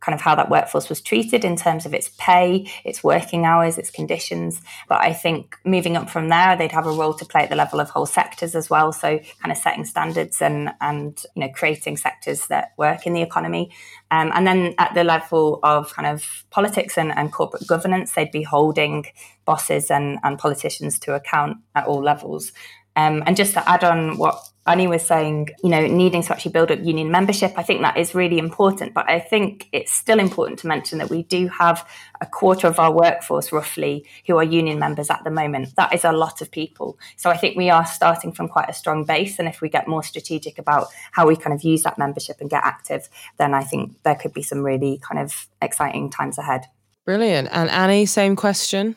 kind 0.01 0.15
of 0.15 0.21
how 0.21 0.35
that 0.35 0.49
workforce 0.49 0.89
was 0.89 0.99
treated 0.99 1.45
in 1.45 1.55
terms 1.55 1.85
of 1.85 1.93
its 1.93 2.09
pay, 2.17 2.67
its 2.83 3.03
working 3.03 3.45
hours, 3.45 3.77
its 3.77 3.91
conditions. 3.91 4.61
But 4.89 5.01
I 5.01 5.13
think 5.13 5.55
moving 5.63 5.95
up 5.95 6.09
from 6.09 6.29
there, 6.29 6.55
they'd 6.55 6.71
have 6.71 6.87
a 6.87 6.91
role 6.91 7.13
to 7.13 7.25
play 7.25 7.43
at 7.43 7.49
the 7.49 7.55
level 7.55 7.79
of 7.79 7.89
whole 7.89 8.07
sectors 8.07 8.55
as 8.55 8.69
well. 8.69 8.91
So 8.91 9.19
kind 9.39 9.51
of 9.51 9.57
setting 9.57 9.85
standards 9.85 10.41
and 10.41 10.71
and 10.81 11.23
you 11.35 11.41
know 11.41 11.49
creating 11.49 11.97
sectors 11.97 12.47
that 12.47 12.73
work 12.77 13.05
in 13.05 13.13
the 13.13 13.21
economy. 13.21 13.71
Um, 14.09 14.31
and 14.33 14.45
then 14.45 14.75
at 14.77 14.93
the 14.93 15.03
level 15.03 15.59
of 15.63 15.93
kind 15.93 16.07
of 16.07 16.45
politics 16.49 16.97
and, 16.97 17.15
and 17.15 17.31
corporate 17.31 17.67
governance, 17.67 18.11
they'd 18.11 18.31
be 18.31 18.43
holding 18.43 19.05
bosses 19.45 19.89
and, 19.89 20.19
and 20.23 20.37
politicians 20.37 20.99
to 20.99 21.15
account 21.15 21.57
at 21.75 21.85
all 21.85 22.03
levels. 22.03 22.51
Um, 22.95 23.23
and 23.25 23.37
just 23.37 23.53
to 23.53 23.69
add 23.69 23.83
on 23.83 24.17
what 24.17 24.50
Annie 24.67 24.87
was 24.87 25.01
saying, 25.01 25.49
you 25.63 25.69
know, 25.69 25.87
needing 25.87 26.21
to 26.21 26.31
actually 26.31 26.51
build 26.51 26.69
up 26.69 26.79
union 26.83 27.09
membership, 27.09 27.53
I 27.57 27.63
think 27.63 27.81
that 27.81 27.97
is 27.97 28.13
really 28.13 28.37
important. 28.37 28.93
But 28.93 29.09
I 29.09 29.19
think 29.19 29.67
it's 29.71 29.91
still 29.91 30.19
important 30.19 30.59
to 30.59 30.67
mention 30.67 30.99
that 30.99 31.09
we 31.09 31.23
do 31.23 31.47
have 31.47 31.87
a 32.21 32.27
quarter 32.27 32.67
of 32.67 32.79
our 32.79 32.91
workforce, 32.91 33.51
roughly, 33.51 34.05
who 34.27 34.37
are 34.37 34.43
union 34.43 34.77
members 34.77 35.09
at 35.09 35.23
the 35.23 35.31
moment. 35.31 35.75
That 35.77 35.93
is 35.95 36.05
a 36.05 36.11
lot 36.11 36.41
of 36.41 36.51
people. 36.51 36.99
So 37.15 37.31
I 37.31 37.37
think 37.37 37.57
we 37.57 37.71
are 37.71 37.87
starting 37.87 38.31
from 38.31 38.47
quite 38.47 38.69
a 38.69 38.73
strong 38.73 39.03
base. 39.03 39.39
And 39.39 39.47
if 39.47 39.61
we 39.61 39.69
get 39.69 39.87
more 39.87 40.03
strategic 40.03 40.59
about 40.59 40.87
how 41.11 41.27
we 41.27 41.35
kind 41.35 41.55
of 41.55 41.63
use 41.63 41.81
that 41.83 41.97
membership 41.97 42.37
and 42.39 42.49
get 42.49 42.63
active, 42.63 43.09
then 43.37 43.55
I 43.55 43.63
think 43.63 44.03
there 44.03 44.15
could 44.15 44.33
be 44.33 44.43
some 44.43 44.59
really 44.59 44.99
kind 45.01 45.19
of 45.19 45.47
exciting 45.59 46.11
times 46.11 46.37
ahead. 46.37 46.65
Brilliant. 47.03 47.49
And 47.51 47.67
Annie, 47.71 48.05
same 48.05 48.35
question. 48.35 48.95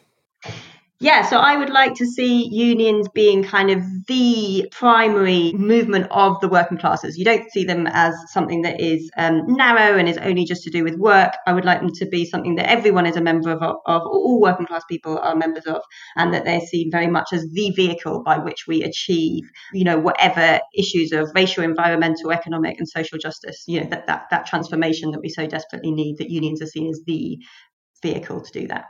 Yeah, 1.01 1.23
so 1.23 1.39
I 1.39 1.57
would 1.57 1.71
like 1.71 1.95
to 1.97 2.07
see 2.07 2.49
unions 2.51 3.09
being 3.13 3.43
kind 3.43 3.71
of 3.71 3.83
the 4.07 4.69
primary 4.71 5.53
movement 5.53 6.07
of 6.13 6.41
the 6.41 6.49
working 6.49 6.79
classes. 6.79 7.19
You 7.19 7.25
don't 7.25 7.51
see 7.51 7.65
them 7.65 7.89
as 7.89 8.15
something 8.29 8.63
that 8.63 8.81
is 8.81 9.11
um, 9.17 9.43
narrow 9.49 9.99
and 9.99 10.09
is 10.09 10.17
only 10.19 10.45
just 10.45 10.63
to 10.63 10.71
do 10.71 10.85
with 10.85 10.95
work. 10.95 11.33
I 11.47 11.53
would 11.53 11.65
like 11.65 11.81
them 11.81 11.91
to 11.97 12.07
be 12.07 12.25
something 12.25 12.55
that 12.55 12.71
everyone 12.71 13.07
is 13.07 13.17
a 13.17 13.21
member 13.21 13.51
of, 13.51 13.61
of 13.61 14.03
all 14.03 14.41
working 14.41 14.67
class 14.67 14.85
people 14.89 15.19
are 15.19 15.35
members 15.35 15.67
of, 15.67 15.83
and 16.17 16.33
that 16.33 16.45
they're 16.45 16.61
seen 16.61 16.93
very 16.93 17.09
much 17.09 17.33
as 17.33 17.45
the 17.53 17.71
vehicle 17.71 18.23
by 18.23 18.39
which 18.39 18.67
we 18.69 18.83
achieve, 18.83 19.43
you 19.73 19.85
know, 19.85 19.99
whatever 19.99 20.61
issues 20.79 21.11
of 21.11 21.29
racial, 21.35 21.65
environmental, 21.65 22.31
economic, 22.31 22.79
and 22.79 22.89
social 22.89 23.19
justice. 23.19 23.65
You 23.67 23.81
know, 23.81 23.89
that 23.91 24.07
that 24.07 24.27
that 24.31 24.47
transformation 24.47 25.11
that 25.11 25.21
we 25.21 25.29
so 25.29 25.47
desperately 25.47 25.91
need. 25.91 26.19
That 26.19 26.31
unions 26.31 26.63
are 26.63 26.67
seen 26.67 26.89
as 26.89 27.01
the 27.05 27.37
vehicle 28.01 28.41
to 28.41 28.61
do 28.61 28.69
that. 28.69 28.85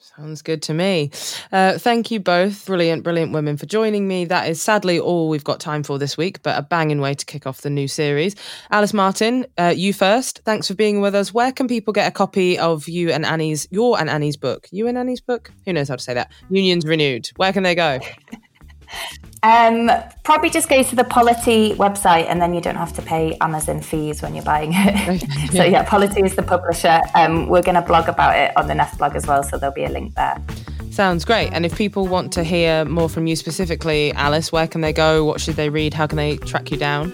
Sounds 0.00 0.42
good 0.42 0.62
to 0.62 0.74
me. 0.74 1.10
Uh, 1.50 1.76
thank 1.76 2.12
you 2.12 2.20
both, 2.20 2.66
brilliant, 2.66 3.02
brilliant 3.02 3.32
women, 3.32 3.56
for 3.56 3.66
joining 3.66 4.06
me. 4.06 4.24
That 4.24 4.48
is 4.48 4.62
sadly 4.62 5.00
all 5.00 5.28
we've 5.28 5.42
got 5.42 5.58
time 5.58 5.82
for 5.82 5.98
this 5.98 6.16
week, 6.16 6.40
but 6.42 6.56
a 6.56 6.62
banging 6.62 7.00
way 7.00 7.14
to 7.14 7.26
kick 7.26 7.48
off 7.48 7.62
the 7.62 7.70
new 7.70 7.88
series. 7.88 8.36
Alice 8.70 8.94
Martin, 8.94 9.46
uh, 9.58 9.74
you 9.76 9.92
first. 9.92 10.40
Thanks 10.44 10.68
for 10.68 10.74
being 10.74 11.00
with 11.00 11.16
us. 11.16 11.34
Where 11.34 11.50
can 11.50 11.66
people 11.66 11.92
get 11.92 12.06
a 12.06 12.12
copy 12.12 12.56
of 12.58 12.88
you 12.88 13.10
and 13.10 13.26
Annie's, 13.26 13.66
your 13.72 13.98
and 13.98 14.08
Annie's 14.08 14.36
book? 14.36 14.68
You 14.70 14.86
and 14.86 14.96
Annie's 14.96 15.20
book? 15.20 15.52
Who 15.66 15.72
knows 15.72 15.88
how 15.88 15.96
to 15.96 16.02
say 16.02 16.14
that? 16.14 16.30
Unions 16.48 16.86
Renewed. 16.86 17.28
Where 17.36 17.52
can 17.52 17.64
they 17.64 17.74
go? 17.74 17.98
Um, 19.42 19.90
probably 20.24 20.50
just 20.50 20.68
go 20.68 20.82
to 20.82 20.96
the 20.96 21.04
Polity 21.04 21.74
website 21.74 22.26
and 22.26 22.42
then 22.42 22.54
you 22.54 22.60
don't 22.60 22.76
have 22.76 22.92
to 22.94 23.02
pay 23.02 23.36
Amazon 23.40 23.80
fees 23.80 24.20
when 24.20 24.34
you're 24.34 24.44
buying 24.44 24.72
it. 24.74 25.20
so 25.52 25.64
yeah, 25.64 25.84
Polity 25.84 26.22
is 26.22 26.34
the 26.34 26.42
publisher. 26.42 27.00
Um, 27.14 27.48
we're 27.48 27.62
going 27.62 27.76
to 27.76 27.82
blog 27.82 28.08
about 28.08 28.36
it 28.36 28.56
on 28.56 28.66
the 28.66 28.74
NEF 28.74 28.98
blog 28.98 29.14
as 29.14 29.26
well, 29.26 29.42
so 29.42 29.56
there'll 29.58 29.74
be 29.74 29.84
a 29.84 29.90
link 29.90 30.14
there. 30.14 30.42
Sounds 30.90 31.24
great. 31.24 31.52
And 31.52 31.64
if 31.64 31.76
people 31.76 32.08
want 32.08 32.32
to 32.32 32.42
hear 32.42 32.84
more 32.84 33.08
from 33.08 33.26
you 33.26 33.36
specifically, 33.36 34.12
Alice, 34.14 34.50
where 34.50 34.66
can 34.66 34.80
they 34.80 34.92
go? 34.92 35.24
What 35.24 35.40
should 35.40 35.54
they 35.54 35.68
read? 35.68 35.94
How 35.94 36.06
can 36.06 36.16
they 36.16 36.38
track 36.38 36.70
you 36.70 36.76
down? 36.76 37.12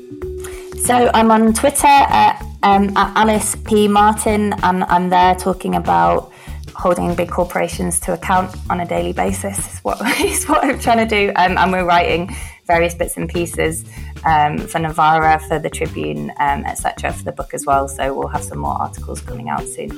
So 0.84 1.10
I'm 1.12 1.30
on 1.30 1.52
Twitter 1.52 1.87
at, 1.87 2.40
um, 2.62 2.96
at 2.96 3.16
Alice 3.16 3.56
P 3.64 3.88
Martin, 3.88 4.54
and 4.62 4.84
I'm 4.84 5.10
there 5.10 5.34
talking 5.34 5.74
about 5.74 6.32
holding 6.74 7.14
big 7.14 7.30
corporations 7.30 8.00
to 8.00 8.12
account 8.12 8.54
on 8.70 8.80
a 8.80 8.87
daily 8.87 9.12
basis 9.12 9.58
is 9.58 9.80
what, 9.80 10.00
is 10.20 10.44
what 10.44 10.64
I'm 10.64 10.78
trying 10.78 11.06
to 11.06 11.06
do. 11.06 11.32
Um, 11.37 11.56
and 11.58 11.72
we're 11.72 11.84
writing 11.84 12.34
various 12.66 12.94
bits 12.94 13.16
and 13.16 13.28
pieces 13.28 13.84
um, 14.24 14.58
for 14.58 14.78
Novara, 14.78 15.38
for 15.48 15.58
the 15.58 15.70
Tribune, 15.70 16.30
um, 16.38 16.64
etc., 16.64 17.12
for 17.12 17.24
the 17.24 17.32
book 17.32 17.52
as 17.52 17.66
well. 17.66 17.88
So 17.88 18.14
we'll 18.14 18.28
have 18.28 18.42
some 18.42 18.58
more 18.58 18.74
articles 18.74 19.20
coming 19.20 19.48
out 19.48 19.66
soon. 19.66 19.90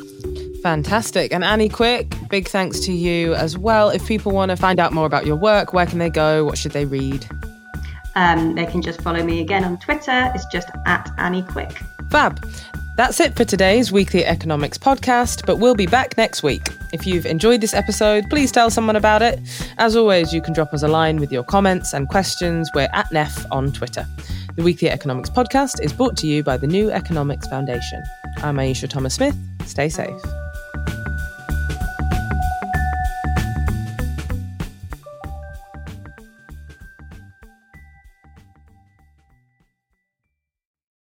Fantastic. 0.63 1.33
And 1.33 1.45
Annie 1.45 1.69
Quick, 1.69 2.15
big 2.29 2.49
thanks 2.49 2.81
to 2.81 2.93
you 2.93 3.35
as 3.35 3.57
well. 3.57 3.91
If 3.91 4.07
people 4.07 4.33
want 4.33 4.51
to 4.51 4.57
find 4.57 4.81
out 4.81 4.93
more 4.93 5.07
about 5.07 5.27
your 5.27 5.37
work, 5.37 5.73
where 5.73 5.87
can 5.87 5.99
they 5.99 6.11
go? 6.11 6.45
What 6.45 6.59
should 6.59 6.73
they 6.73 6.85
read? 6.85 7.27
Um, 8.17 8.55
they 8.55 8.67
can 8.67 8.83
just 8.83 9.01
follow 9.03 9.23
me 9.23 9.41
again 9.41 9.63
on 9.63 9.79
Twitter. 9.79 10.33
It's 10.35 10.47
just 10.47 10.69
at 10.87 11.13
Annie 11.19 11.43
Quick. 11.43 11.71
Fab. 12.11 12.45
That's 12.97 13.21
it 13.21 13.37
for 13.37 13.45
today's 13.45 13.93
weekly 13.93 14.25
economics 14.25 14.79
podcast, 14.79 15.45
but 15.45 15.57
we'll 15.57 15.75
be 15.75 15.87
back 15.87 16.17
next 16.17 16.43
week. 16.43 16.63
If 16.95 17.07
you've 17.07 17.27
enjoyed 17.27 17.61
this 17.61 17.75
episode, 17.75 18.25
please 18.31 18.51
tell 18.51 18.71
someone 18.71 18.97
about 18.97 19.21
it. 19.21 19.39
As 19.77 19.97
always, 19.97 20.33
you 20.33 20.41
can 20.41 20.55
drop 20.55 20.73
us 20.73 20.83
a 20.83 20.89
line 20.89 21.19
with 21.19 21.31
your 21.31 21.45
comments 21.45 21.93
and 21.93 22.09
questions. 22.09 22.71
We're 22.75 22.89
at 22.95 23.13
NEF 23.13 23.45
on 23.53 23.71
Twitter. 23.71 24.07
The 24.55 24.63
Weekly 24.63 24.89
Economics 24.89 25.29
podcast 25.29 25.83
is 25.83 25.93
brought 25.93 26.17
to 26.17 26.27
you 26.27 26.43
by 26.43 26.57
the 26.57 26.67
New 26.67 26.91
Economics 26.91 27.47
Foundation. 27.49 28.03
I'm 28.39 28.57
Ayeisha 28.57 28.89
Thomas 28.89 29.17
Smith. 29.17 29.37
Stay 29.67 29.91
safe. 29.91 30.46